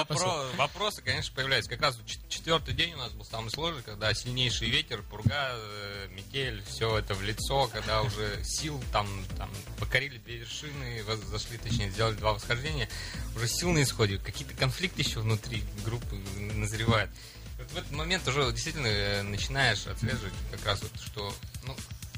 [0.57, 1.70] вопросы, конечно, появляются.
[1.70, 1.98] Как раз
[2.29, 7.14] четвертый день у нас был самый сложный, когда сильнейший ветер, пурга, э, метель, все это
[7.14, 12.87] в лицо, когда уже сил там, там покорили две вершины, зашли, точнее, сделали два восхождения,
[13.35, 16.17] уже сил на исходе, какие-то конфликты еще внутри группы
[16.55, 17.11] назревают.
[17.57, 21.75] Вот в этот момент уже действительно э, начинаешь отслеживать как раз вот, что ну,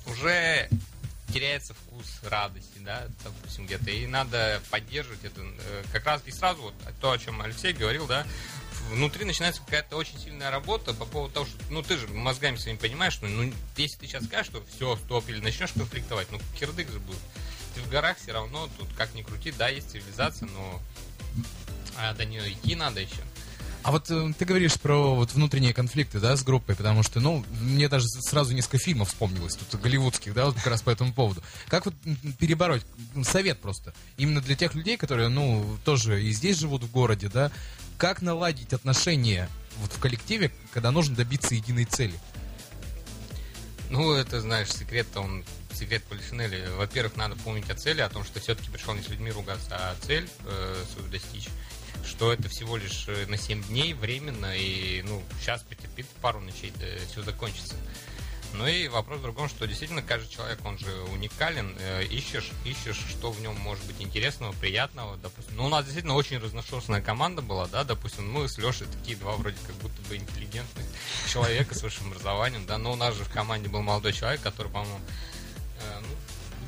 [0.07, 0.69] уже
[1.33, 6.63] теряется вкус радости, да, допустим, где-то, и надо поддерживать это э, как раз, и сразу
[6.63, 8.27] вот то, о чем Алексей говорил, да,
[8.91, 12.79] внутри начинается какая-то очень сильная работа по поводу того, что, ну, ты же мозгами своими
[12.79, 16.91] понимаешь, что, ну, если ты сейчас скажешь, что все, стоп, или начнешь конфликтовать, ну, кирдык
[16.91, 17.21] же будет.
[17.75, 20.81] Ты в горах все равно, тут как ни крути, да, есть цивилизация, но
[21.97, 23.23] а до нее идти надо еще.
[23.83, 27.45] А вот э, ты говоришь про вот внутренние конфликты, да, с группой, потому что, ну,
[27.63, 31.43] мне даже сразу несколько фильмов вспомнилось, тут голливудских, да, вот как раз по этому поводу.
[31.69, 31.95] Как вот
[32.39, 32.83] перебороть?
[33.23, 33.95] Совет просто.
[34.19, 37.51] Именно для тех людей, которые, ну, тоже и здесь живут в городе, да,
[37.97, 42.15] как наладить отношения вот в коллективе, когда нужно добиться единой цели?
[43.89, 45.43] Ну, это, знаешь, секрет он
[45.81, 46.71] секрет Полишинеля.
[46.73, 49.97] Во-первых, надо помнить о цели, о том, что все-таки пришел не с людьми ругаться, а
[50.03, 51.49] цель э, свою достичь.
[52.07, 56.73] Что это всего лишь э, на 7 дней временно, и ну, сейчас потерпит пару ночей,
[56.79, 57.75] да все закончится.
[58.53, 63.01] Ну и вопрос в другом, что действительно каждый человек, он же уникален, э, ищешь, ищешь,
[63.09, 65.57] что в нем может быть интересного, приятного, допустим.
[65.57, 69.37] Ну, у нас действительно очень разношерстная команда была, да, допустим, мы с Лешей такие два
[69.37, 70.85] вроде как будто бы интеллигентных
[71.29, 74.71] человека с высшим образованием, да, но у нас же в команде был молодой человек, который,
[74.71, 74.99] по-моему,
[76.01, 76.09] ну,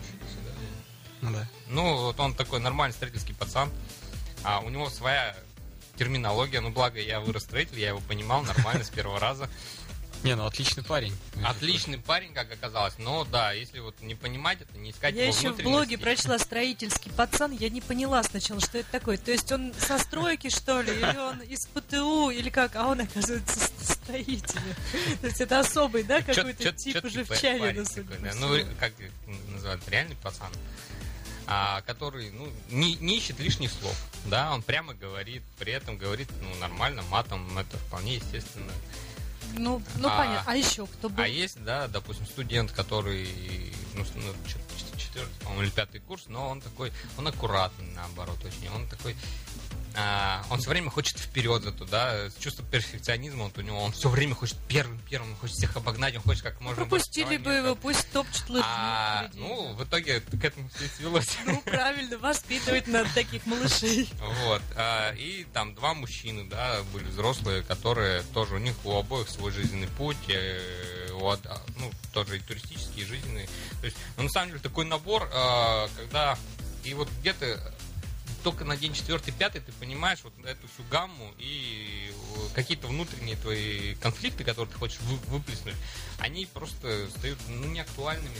[0.01, 0.51] учились, да,
[1.22, 1.48] Ну да.
[1.68, 3.70] ну, вот он такой нормальный строительский пацан,
[4.42, 5.37] а у него своя
[5.96, 9.48] терминология, ну, благо я вырос строитель, я его понимал нормально с первого раза.
[10.22, 11.12] Не, ну отличный парень.
[11.44, 15.37] Отличный парень, как оказалось, но да, если вот не понимать это, не искать Я его
[15.37, 19.16] еще в блоге прочла строительский пацан, я не поняла сначала, что это такое.
[19.16, 23.01] То есть он со стройки, что ли, или он из ПТУ, или как, а он,
[23.01, 24.61] оказывается, с- строитель.
[25.21, 28.17] То есть это особый, да, какой-то тип уже в па- чайне, парень на судя такой,
[28.17, 28.31] по да.
[28.31, 28.47] всему.
[28.49, 28.93] Ну, как
[29.49, 30.53] называют, реальный пацан.
[31.47, 36.29] А, который, ну, не, не ищет лишних слов, да, он прямо говорит, при этом говорит,
[36.41, 38.73] ну, нормально, матом, это вполне естественно.
[39.55, 40.45] Ну, ну А- понятно.
[40.47, 41.23] А еще кто был?
[41.23, 43.29] А есть, да, допустим, студент, который,
[43.95, 44.05] ну,
[45.12, 48.68] четвертый, по-моему, или пятый курс, но он такой, он аккуратный, наоборот, очень.
[48.70, 49.14] Он такой,
[49.94, 54.09] а, он все время хочет вперед зато, да, чувство перфекционизма вот у него, он все
[54.09, 57.75] время хочет первым, первым, он хочет всех обогнать, он хочет как можно Пропустили бы его,
[57.75, 58.64] пусть топчет лыжи.
[58.66, 61.37] А, ну, в итоге к этому все свелось.
[61.53, 64.09] Ну, правильно, воспитывать надо таких малышей.
[64.44, 64.62] Вот.
[64.77, 69.53] А, и там два мужчины, да, были взрослые, которые тоже, у них у обоих свой
[69.53, 71.02] жизненный путь, э,
[71.79, 73.46] ну, тоже и туристический, и жизненный.
[73.81, 76.38] То есть, ну, на самом деле, такой набор, а, когда
[76.85, 77.61] и вот где-то
[78.42, 83.37] только на день четвертый, пятый ты понимаешь вот эту всю гамму и э, какие-то внутренние
[83.37, 85.75] твои конфликты, которые ты хочешь вы- выплеснуть,
[86.18, 88.37] они просто стают ну, неактуальными.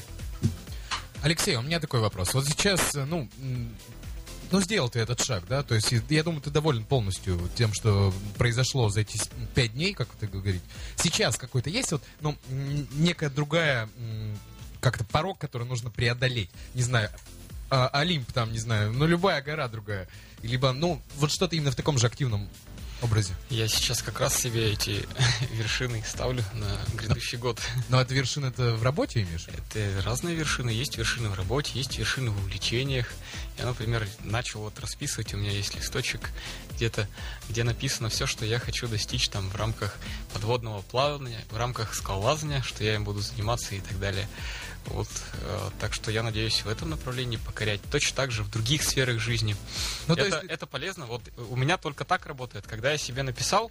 [1.23, 2.35] Алексей, у меня такой вопрос.
[2.35, 3.29] Вот сейчас, э, ну,
[4.53, 5.63] м, ну, сделал ты этот шаг, да?
[5.63, 9.19] То есть, я думаю, ты доволен полностью тем, что произошло за эти
[9.55, 10.61] пять дней, как ты говоришь.
[10.97, 12.37] Сейчас какой-то есть вот, ну,
[12.93, 13.89] некая другая,
[14.81, 16.51] как-то порог, который нужно преодолеть.
[16.75, 17.11] Не знаю,
[17.71, 20.09] а, Олимп там, не знаю, ну, любая гора другая.
[20.43, 22.49] Либо, ну, вот что-то именно в таком же активном
[23.03, 23.35] образе.
[23.51, 25.07] Я сейчас как раз себе эти
[25.53, 27.61] вершины ставлю на грядущий год.
[27.89, 29.47] Но эта вершина это в работе имеешь?
[29.49, 30.71] Это разные вершины.
[30.71, 33.09] Есть вершины в работе, есть вершины в увлечениях.
[33.59, 36.31] Я, например, начал вот расписывать, у меня есть листочек
[36.75, 37.07] где-то,
[37.49, 39.97] где написано все, что я хочу достичь там в рамках
[40.33, 44.29] подводного плавания, в рамках скалолазания, что я им буду заниматься и так далее.
[44.87, 45.09] Вот,
[45.43, 47.81] э, так что я надеюсь в этом направлении покорять.
[47.91, 49.57] Точно так же в других сферах жизни.
[50.09, 51.07] Ну, то это, есть- это полезно.
[51.07, 52.67] Вот у меня только так работает.
[52.67, 53.71] Когда я себе написал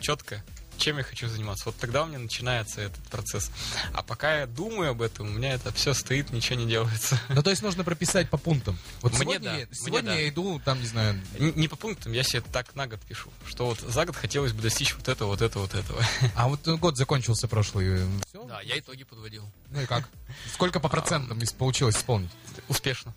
[0.00, 0.42] четко,
[0.78, 3.50] чем я хочу заниматься, вот тогда у меня начинается этот процесс.
[3.92, 7.20] А пока я думаю об этом, у меня это все стоит, ничего не делается.
[7.28, 8.78] Ну, то есть нужно прописать по пунктам.
[9.02, 10.14] Вот Мне сегодня, да, я, мне сегодня да.
[10.16, 13.30] я иду, там, не знаю, Н- Не по пунктам, я себе так на год пишу,
[13.46, 16.02] что вот за год хотелось бы достичь вот этого, вот этого, вот этого.
[16.34, 18.00] А вот год закончился прошлый.
[18.28, 18.44] Все?
[18.44, 19.48] Да, я итоги подводил.
[19.70, 20.08] Ну и как?
[20.52, 22.30] Сколько по процентам получилось исполнить?
[22.68, 23.14] Успешно.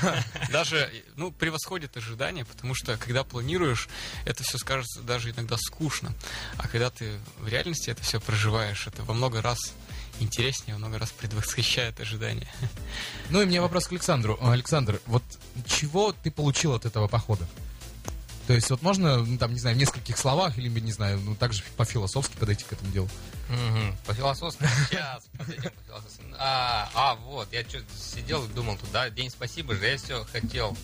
[0.50, 3.88] Даже, ну, превосходит ожидания, потому что, когда планируешь,
[4.24, 6.12] это все скажется даже иногда скучно.
[6.56, 9.58] А когда ты в реальности это все проживаешь, это во много раз
[10.20, 12.48] интереснее, во много раз предвосхищает ожидания.
[13.30, 14.38] Ну и мне вопрос к Александру.
[14.40, 15.22] Александр, вот
[15.66, 17.46] чего ты получил от этого похода?
[18.46, 21.34] То есть вот можно, ну, там, не знаю, в нескольких словах или, не знаю, ну,
[21.34, 23.08] также по-философски подойти к этому делу?
[23.50, 23.94] Мгм.
[24.06, 24.66] По философски.
[24.88, 26.22] Сейчас, подойдем по философски.
[26.38, 30.74] А, а, вот, я что сидел и думал туда, день спасибо же, я все хотел,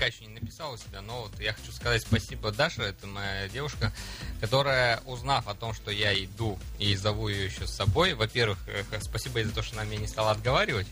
[0.00, 3.50] пока еще не написал у себя, но вот я хочу сказать спасибо Даше, это моя
[3.50, 3.92] девушка,
[4.40, 8.82] которая, узнав о том, что я иду и зову ее еще с собой, во-первых, э,
[9.02, 10.86] спасибо ей за то, что она меня не стала отговаривать,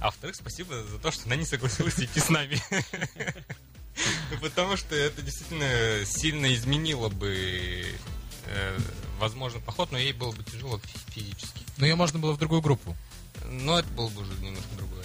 [0.00, 2.60] а во-вторых, спасибо за то, что она не согласилась идти с нами.
[4.40, 7.86] Потому что это действительно сильно изменило бы,
[8.46, 8.78] э,
[9.20, 11.64] возможно, поход, но ей было бы тяжело фи- физически.
[11.76, 12.96] Ну, ее можно было в другую группу.
[13.44, 15.04] Но это было бы уже немножко другое.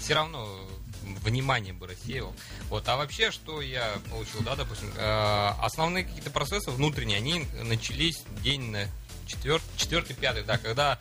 [0.00, 0.66] Все равно
[1.02, 2.34] внимание бы рассеял.
[2.68, 2.88] Вот.
[2.88, 8.70] А вообще, что я получил, да, допустим, э, основные какие-то процессы внутренние, они начались день
[8.70, 8.86] на
[9.26, 10.98] четвертый, пятый, да, когда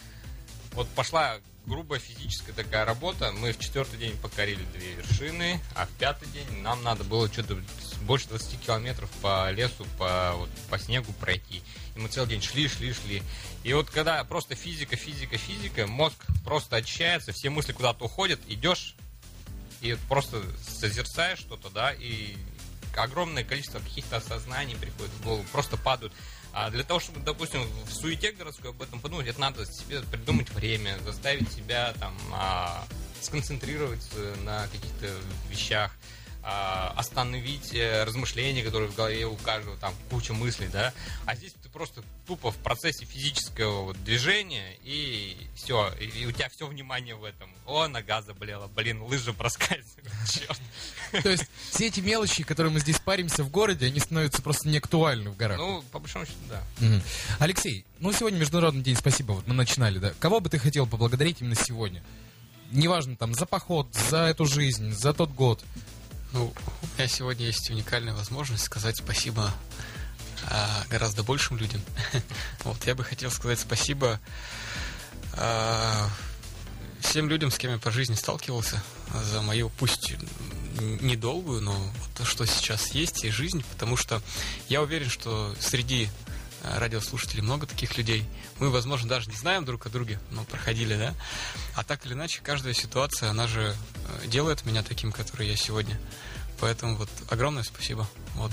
[0.73, 3.31] вот пошла грубая физическая такая работа.
[3.31, 7.57] Мы в четвертый день покорили две вершины, а в пятый день нам надо было что-то
[8.01, 11.61] больше 20 километров по лесу, по, вот, по снегу пройти.
[11.95, 13.23] И мы целый день шли, шли, шли.
[13.63, 18.95] И вот когда просто физика, физика, физика, мозг просто очищается, все мысли куда-то уходят, идешь
[19.85, 22.35] и просто созерцаешь что-то, да, и
[22.97, 26.13] огромное количество каких-то осознаний приходит в голову, просто падают.
[26.53, 30.49] А для того, чтобы, допустим, в суете городской об этом подумать, это надо себе придумать
[30.51, 32.85] время, заставить себя там а,
[33.21, 35.09] сконцентрироваться на каких-то
[35.49, 35.91] вещах,
[36.45, 40.93] остановить э, размышления, которые в голове у каждого, там куча мыслей, да.
[41.25, 46.31] А здесь ты просто тупо в процессе физического вот движения, и все, и, и у
[46.31, 47.49] тебя все внимание в этом.
[47.65, 50.61] О, нога заболела, блин, лыжа проскальзывает, черт.
[51.23, 55.31] То есть все эти мелочи, которые мы здесь паримся в городе, они становятся просто неактуальны
[55.31, 55.57] в горах.
[55.57, 56.63] Ну, по большому счету, да.
[57.39, 60.13] Алексей, ну сегодня Международный день спасибо, вот мы начинали, да.
[60.19, 62.03] Кого бы ты хотел поблагодарить именно сегодня?
[62.71, 65.63] Неважно, там, за поход, за эту жизнь, за тот год.
[66.35, 69.53] Ну, у меня сегодня есть уникальная возможность сказать спасибо
[70.51, 71.79] а, гораздо большим людям.
[72.65, 74.19] Вот, я бы хотел сказать спасибо
[75.31, 76.09] а,
[76.99, 80.13] всем людям, с кем я по жизни сталкивался, за мою, пусть
[80.81, 81.73] недолгую, но
[82.17, 84.21] то, что сейчас есть, и жизнь, потому что
[84.67, 86.09] я уверен, что среди
[86.77, 88.25] радиослушателей много таких людей.
[88.59, 91.13] Мы, возможно, даже не знаем друг о друге, но проходили, да?
[91.75, 93.75] А так или иначе, каждая ситуация, она же
[94.23, 95.99] э, делает меня таким, который я сегодня.
[96.59, 98.07] Поэтому вот огромное спасибо.
[98.35, 98.51] Вот.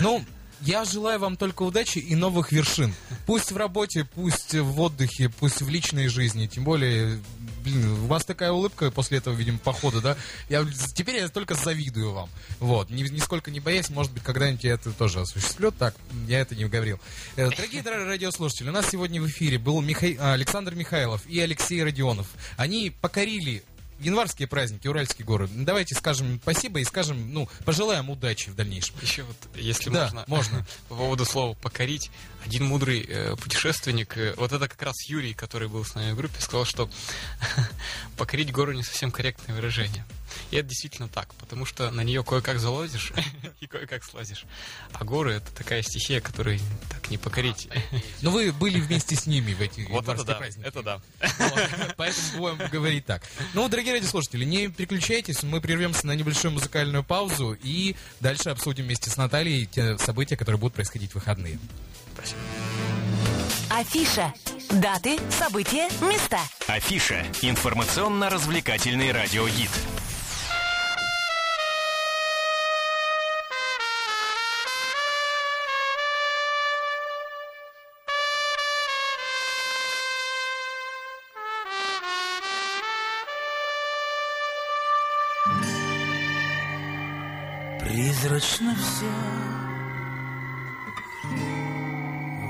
[0.00, 0.24] Ну,
[0.64, 2.94] Я желаю вам только удачи и новых вершин.
[3.26, 6.46] Пусть в работе, пусть в отдыхе, пусть в личной жизни.
[6.46, 7.20] Тем более,
[7.62, 10.16] блин, у вас такая улыбка после этого, видимо, похода, да?
[10.48, 12.28] Я, теперь я только завидую вам.
[12.58, 12.90] Вот.
[12.90, 15.72] Ни, нисколько не боясь, может быть, когда-нибудь я это тоже осуществлю.
[15.72, 15.94] Так,
[16.26, 17.00] я это не говорил.
[17.36, 20.06] Э, дорогие радиослушатели, у нас сегодня в эфире был Миха...
[20.32, 22.26] Александр Михайлов и Алексей Родионов.
[22.56, 23.62] Они покорили
[24.02, 25.48] январские праздники, уральские горы.
[25.52, 28.94] Давайте скажем спасибо и скажем, ну, пожелаем удачи в дальнейшем.
[29.00, 30.66] Еще вот, если Да, можно, можно.
[30.88, 32.10] по поводу слова «покорить»,
[32.44, 36.16] один мудрый э, путешественник, э, вот это как раз Юрий, который был с нами в
[36.16, 36.90] группе, сказал, что
[38.16, 40.04] покорить гору не совсем корректное выражение.
[40.50, 43.12] И это действительно так, потому что на нее кое-как залазишь
[43.60, 44.44] и кое-как слазишь.
[44.92, 47.68] А горы— это такая стихия, которой так не покорить.
[48.20, 50.66] Но вы были вместе с ними в эти Вот это да, праздники.
[50.66, 51.00] это да.
[51.38, 53.22] Вот, Поэтому будем говорить так.
[53.54, 59.10] Ну, дорогие радиослушатели, не переключайтесь, мы прервемся на небольшую музыкальную паузу и дальше обсудим вместе
[59.10, 61.58] с Натальей те события, которые будут происходить в выходные.
[63.70, 64.32] Афиша.
[64.70, 66.40] Даты, события, места.
[66.66, 67.24] Афиша.
[67.42, 69.70] Информационно-развлекательный радиогид.
[88.22, 89.10] Призрачно все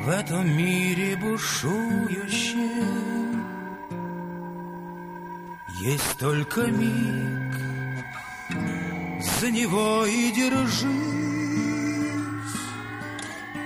[0.04, 2.60] В этом мире бушующем
[5.80, 7.56] Есть только миг.
[9.40, 10.90] За него и держись.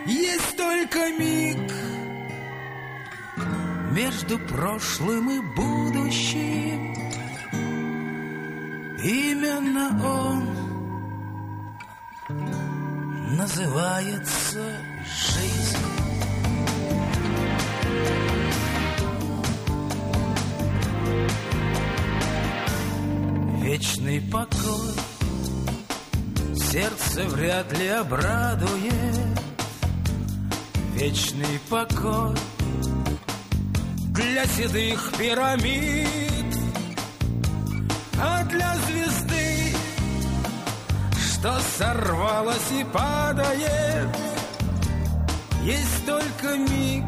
[0.07, 1.73] Есть только миг
[3.91, 6.95] Между прошлым и будущим.
[9.03, 10.66] Именно он
[13.37, 14.65] называется
[15.05, 15.77] жизнь.
[23.63, 24.95] Вечный покой
[26.55, 29.41] сердце вряд ли обрадует.
[30.95, 32.35] Вечный покой
[34.15, 36.57] для седых пирамид,
[38.19, 39.16] а для звезды
[41.47, 44.09] что сорвалось и падает.
[45.63, 47.05] Есть только миг,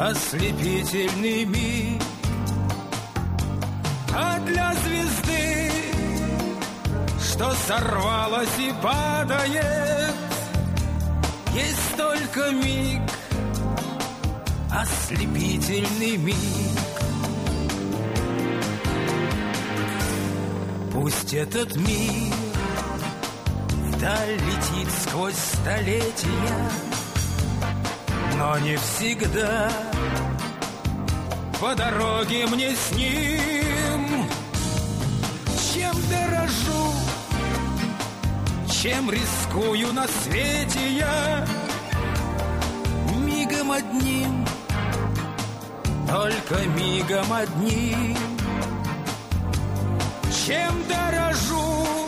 [0.00, 2.02] ослепительный миг.
[4.14, 5.72] А для звезды,
[7.20, 10.14] что сорвалось и падает,
[11.54, 13.02] есть только миг,
[14.70, 16.34] ослепительный миг.
[20.92, 22.43] Пусть этот мир
[24.04, 26.70] вдаль летит сквозь столетия,
[28.36, 29.70] но не всегда.
[31.58, 34.28] По дороге мне с ним.
[35.72, 36.92] Чем дорожу,
[38.70, 41.46] чем рискую на свете я,
[43.24, 44.46] мигом одним,
[46.06, 48.18] только мигом одним.
[50.46, 52.03] Чем дорожу,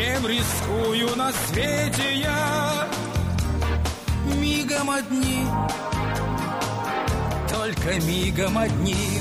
[0.00, 2.88] чем рискую на свете я.
[4.40, 5.48] Мигом одним,
[7.50, 9.19] только мигом одним.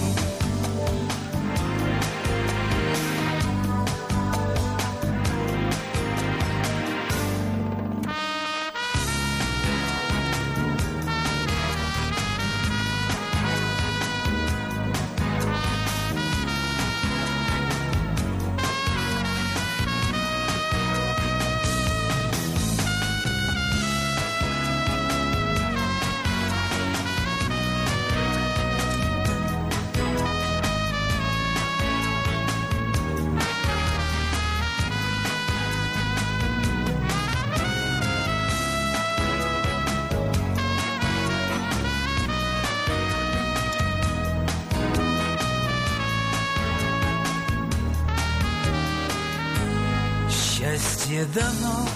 [51.10, 51.88] Счастье дано,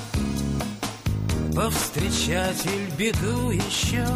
[1.55, 4.07] повстречатель беду еще.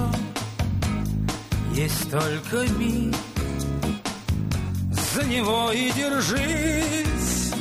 [1.71, 3.15] Есть только миг,
[5.13, 7.53] за него и держись.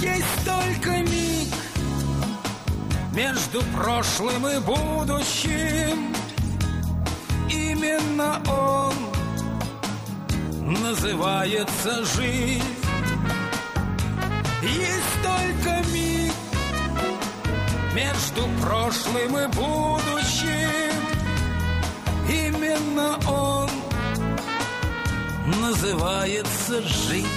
[0.00, 1.52] Есть только миг
[3.12, 6.14] между прошлым и будущим.
[7.50, 8.94] Именно он
[10.80, 12.87] называется жизнь.
[15.38, 16.32] Только миг
[17.94, 20.92] между прошлым и будущим.
[22.28, 23.70] Именно он
[25.60, 27.28] называется жизнь.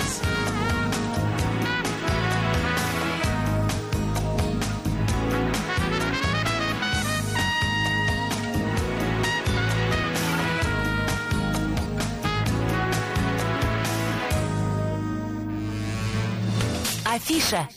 [17.05, 17.67] Афиша.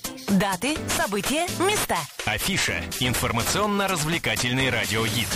[0.45, 1.97] Даты, события, места.
[2.27, 2.85] Афиша.
[3.01, 5.29] Информационно-развлекательный радиогид.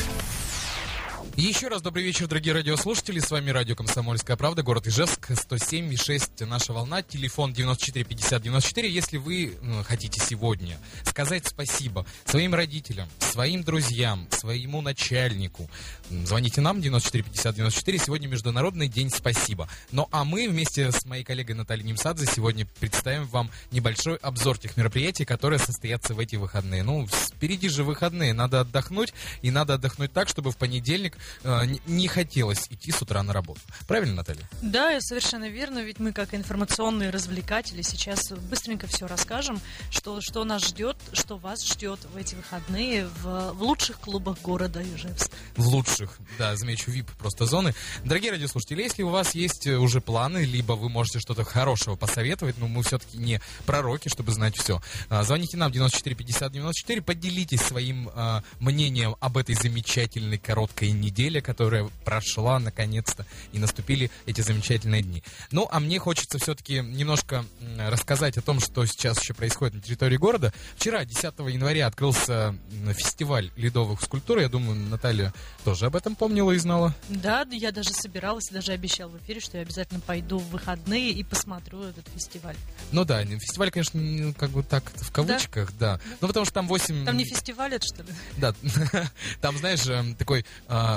[1.38, 3.20] Еще раз добрый вечер, дорогие радиослушатели.
[3.20, 8.90] С вами радио «Комсомольская правда», город Ижевск, 107,6 наша волна, телефон 94 50 94.
[8.90, 15.70] Если вы ну, хотите сегодня сказать спасибо своим родителям, своим друзьям, своему начальнику,
[16.10, 17.98] звоните нам 94 50 94.
[17.98, 19.68] Сегодня Международный день спасибо.
[19.92, 24.76] Ну а мы вместе с моей коллегой Натальей Немсадзе сегодня представим вам небольшой обзор тех
[24.76, 26.82] мероприятий, которые состоятся в эти выходные.
[26.82, 32.08] Ну, впереди же выходные, надо отдохнуть, и надо отдохнуть так, чтобы в понедельник э, не-
[32.08, 33.60] хотелось идти с утра на работу.
[33.86, 34.48] Правильно, Наталья?
[34.62, 39.60] Да, совершенно верно, ведь мы как информационные развлекатели сейчас быстренько все расскажем,
[39.90, 44.82] что, что нас ждет, что вас ждет в эти выходные в, в лучших клубах города
[44.82, 45.30] Ижевск.
[45.56, 47.74] В лучших, да, замечу, VIP просто зоны.
[48.04, 52.56] Дорогие радиослушатели, если у вас есть э, уже планы, либо вы можете что-то хорошего посоветовать,
[52.58, 58.10] но мы все-таки не пророки, чтобы знать все, звоните нам 94 50 94, поделитесь своим
[58.14, 65.22] а, мнением об этой замечательной короткой неделе, которая прошла наконец-то, и наступили эти замечательные дни.
[65.50, 67.44] Ну, а мне хочется все-таки немножко
[67.78, 70.52] рассказать о том, что сейчас еще происходит на территории города.
[70.76, 72.54] Вчера, 10 января, открылся
[72.94, 74.38] фестиваль ледовых скульптур.
[74.38, 76.94] Я думаю, Наталья тоже об этом помнила и знала.
[77.08, 81.10] Да, да, я даже собиралась, даже обещала в эфире, что я обязательно пойду в выходные
[81.10, 82.56] и посмотрю этот фестиваль.
[82.92, 86.00] Ну да, фестиваль, конечно, не- как бы так в кавычках, да.
[86.20, 87.04] Ну потому что там 8...
[87.04, 88.12] Там не фестиваль это, что ли?
[88.36, 88.54] Да,
[89.40, 90.44] там, знаешь, эм, такой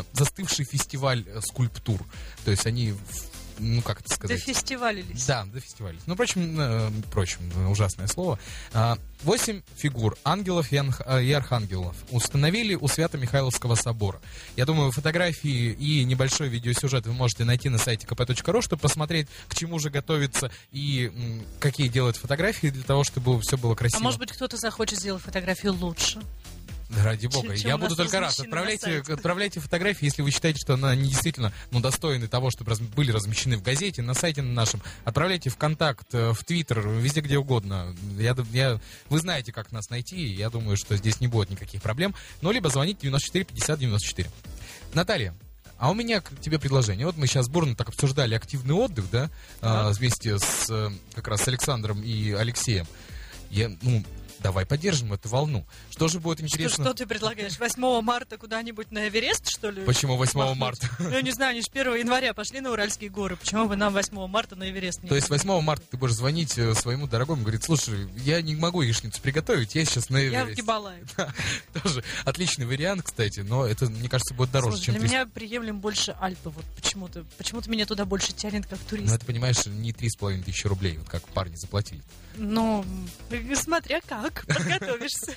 [0.02, 2.00] а, застывший фестиваль э, скульптур.
[2.46, 2.94] То есть они,
[3.60, 4.42] ну как это сказать?
[4.42, 5.26] фестивалились.
[5.26, 5.98] Да, да, фестиваль.
[6.08, 8.40] Ну, впрочем, э, впрочем, э, ужасное слово.
[8.74, 14.20] А, Восемь фигур ангелов и, анх- э, и архангелов установили у Свято-Михайловского собора.
[14.56, 19.56] Я думаю, фотографии и небольшой видеосюжет вы можете найти на сайте kp.ru, чтобы посмотреть, к
[19.56, 24.00] чему же готовится и м, какие делают фотографии для того, чтобы все было А красиво.
[24.00, 26.20] может быть, кто-то захочет сделать фотографию лучше?
[26.96, 27.56] Да, Ради бога.
[27.56, 28.38] чем Я буду только рад.
[28.38, 32.80] Отправляйте, отправляйте фотографии, если вы считаете, что она не действительно ну, достойны того, чтобы раз-
[32.80, 34.82] были размещены в газете, на сайте на нашем.
[35.06, 37.96] Отправляйте в контакт, э, в Твиттер, везде, где угодно.
[38.18, 38.80] Я, я,
[39.10, 42.14] вы знаете, как нас найти, я думаю, что здесь не будет никаких проблем.
[42.42, 44.30] Ну, либо звоните 94 50 94.
[44.94, 45.34] Наталья,
[45.78, 47.06] а у меня к тебе предложение.
[47.06, 49.30] Вот мы сейчас бурно так обсуждали активный отдых, да,
[49.62, 52.86] а, вместе с э, как раз с Александром и Алексеем.
[53.50, 54.04] Я, ну,
[54.42, 55.66] давай поддержим эту волну.
[55.90, 56.86] Что же будет Что, интересно?
[56.86, 57.60] что ты предлагаешь?
[57.60, 59.84] 8 марта куда-нибудь на Эверест, что ли?
[59.86, 60.58] Почему 8 махнуть?
[60.58, 60.90] марта?
[61.00, 63.36] Ну, я не знаю, они же 1 января пошли на Уральские горы.
[63.36, 66.58] Почему бы нам 8 марта на Эверест не То есть 8 марта ты будешь звонить
[66.58, 70.48] э, своему дорогому, говорит, слушай, я не могу яичницу приготовить, я сейчас на Я в
[70.48, 70.62] Эвересте».
[70.62, 71.04] Гибалае.
[71.84, 75.16] Тоже отличный вариант, кстати, но это, мне кажется, будет дороже, Слушай, чем для 300.
[75.16, 76.50] меня приемлем больше Альпы.
[76.50, 77.26] Вот почему-то.
[77.38, 79.14] Почему-то меня туда больше тянет как Ну, турист.
[79.14, 82.02] это, понимаешь, не 3,5 тысячи рублей, вот как парни заплатили.
[82.36, 82.86] Ну,
[83.56, 85.36] смотря как, подготовишься.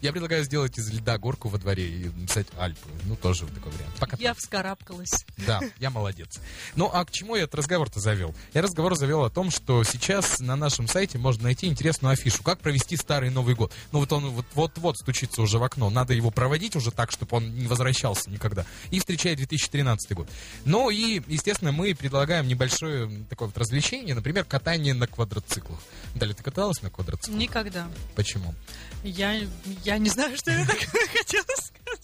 [0.00, 2.88] Я предлагаю сделать из льда горку во дворе и написать Альпы.
[3.04, 3.94] Ну, тоже такой вариант.
[3.98, 5.24] Пока Я вскарабкалась.
[5.46, 6.38] Да, я молодец.
[6.76, 8.34] Ну, а к чему я этот разговор-то завел?
[8.52, 12.42] Я разговор завел о том, что сейчас на нашем сайте можно найти интересную афишу.
[12.42, 13.72] Как провести старый Новый год.
[13.92, 15.90] Ну, вот он вот- вот-вот стучится уже в окно.
[15.90, 18.66] Надо его проводить уже так, чтобы он не возвращался никогда.
[18.90, 20.28] И встречать 2013 год.
[20.64, 24.14] Ну, и, естественно, мы предлагаем небольшое такое вот развлечение.
[24.14, 25.78] Например, катание на квадроциклах.
[26.14, 27.38] Далее, ты каталась на квадроциклах?
[27.38, 27.88] Никогда.
[28.14, 28.54] Почему?
[29.02, 29.40] Я,
[29.84, 30.78] я не знаю, что я так
[31.12, 32.00] хотела сказать.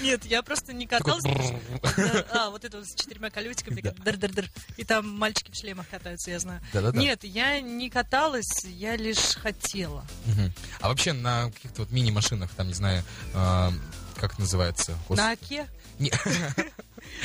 [0.00, 1.24] Нет, я просто не каталась.
[2.32, 4.48] А, вот это вот с четырьмя колесиками, как дыр-дыр-дыр.
[4.76, 6.60] И там мальчики в шлемах катаются, я знаю.
[6.94, 10.06] Нет, я не каталась, я лишь хотела.
[10.80, 13.02] А вообще на каких-то вот мини-машинах, там, не знаю,
[13.34, 13.72] а,
[14.16, 14.96] как называется?
[15.08, 15.32] На.
[15.32, 15.66] Оке?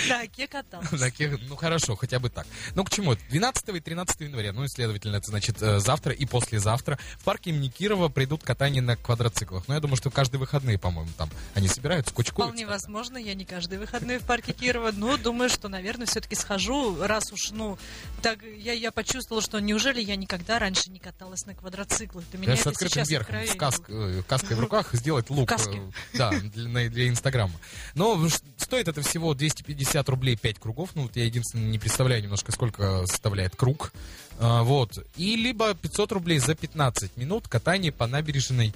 [0.09, 0.91] На Оке каталась.
[0.91, 2.45] На ке- Ну хорошо, хотя бы так.
[2.75, 3.15] Ну к чему?
[3.29, 7.49] 12 и 13 января, ну и, следовательно, это значит э, завтра и послезавтра в парке
[7.49, 9.63] имени Кирова придут катание на квадроциклах.
[9.67, 12.43] Ну я думаю, что каждые выходные, по-моему, там они собираются, кучкуются.
[12.53, 17.01] Вполне возможно, я не каждые выходные в парке Кирова, но думаю, что, наверное, все-таки схожу,
[17.03, 17.77] раз уж, ну,
[18.21, 22.23] так я, я почувствовала, что неужели я никогда раньше не каталась на квадроциклах?
[22.31, 23.59] Для меня Я с это открытым сейчас верхом, с откровение.
[23.59, 25.51] каск- э, каской в руках сделать лук.
[25.51, 27.53] Э, Да, для, для Инстаграма.
[27.95, 29.76] Но ш- стоит это всего 250
[30.09, 30.91] рублей 5 кругов.
[30.95, 33.93] Ну, вот я единственное не представляю немножко, сколько составляет круг.
[34.39, 34.97] А, вот.
[35.15, 38.73] И либо 500 рублей за 15 минут катание по набережной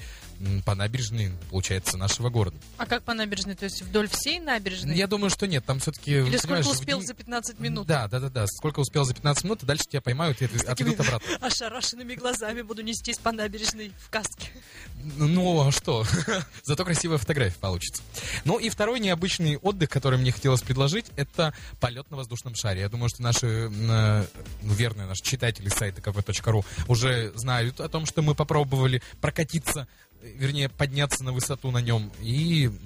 [0.66, 2.58] по набережной, получается, нашего города.
[2.78, 3.56] А как по набережной?
[3.56, 4.96] То есть вдоль всей набережной?
[4.96, 6.20] Я думаю, что нет, там все-таки...
[6.20, 7.88] Или сколько успел за 15 минут?
[7.88, 8.46] Да, да, да, да.
[8.48, 11.28] Сколько успел за 15 минут, и дальше тебя поймают и отведут обратно.
[11.42, 14.50] Ошарашенными глазами буду нестись по набережной в каске.
[15.18, 16.06] Ну, а что?
[16.64, 18.04] Зато красивая фотография получится.
[18.46, 22.82] Ну и второй необычный отдых, который мне хотелось предложить, это полет на воздушном шаре.
[22.82, 28.22] Я думаю, что наши, ну, верные наши читатели сайта kp.ru уже знают о том, что
[28.22, 29.88] мы попробовали прокатиться
[30.22, 32.12] вернее, подняться на высоту на нем.
[32.22, 32.72] И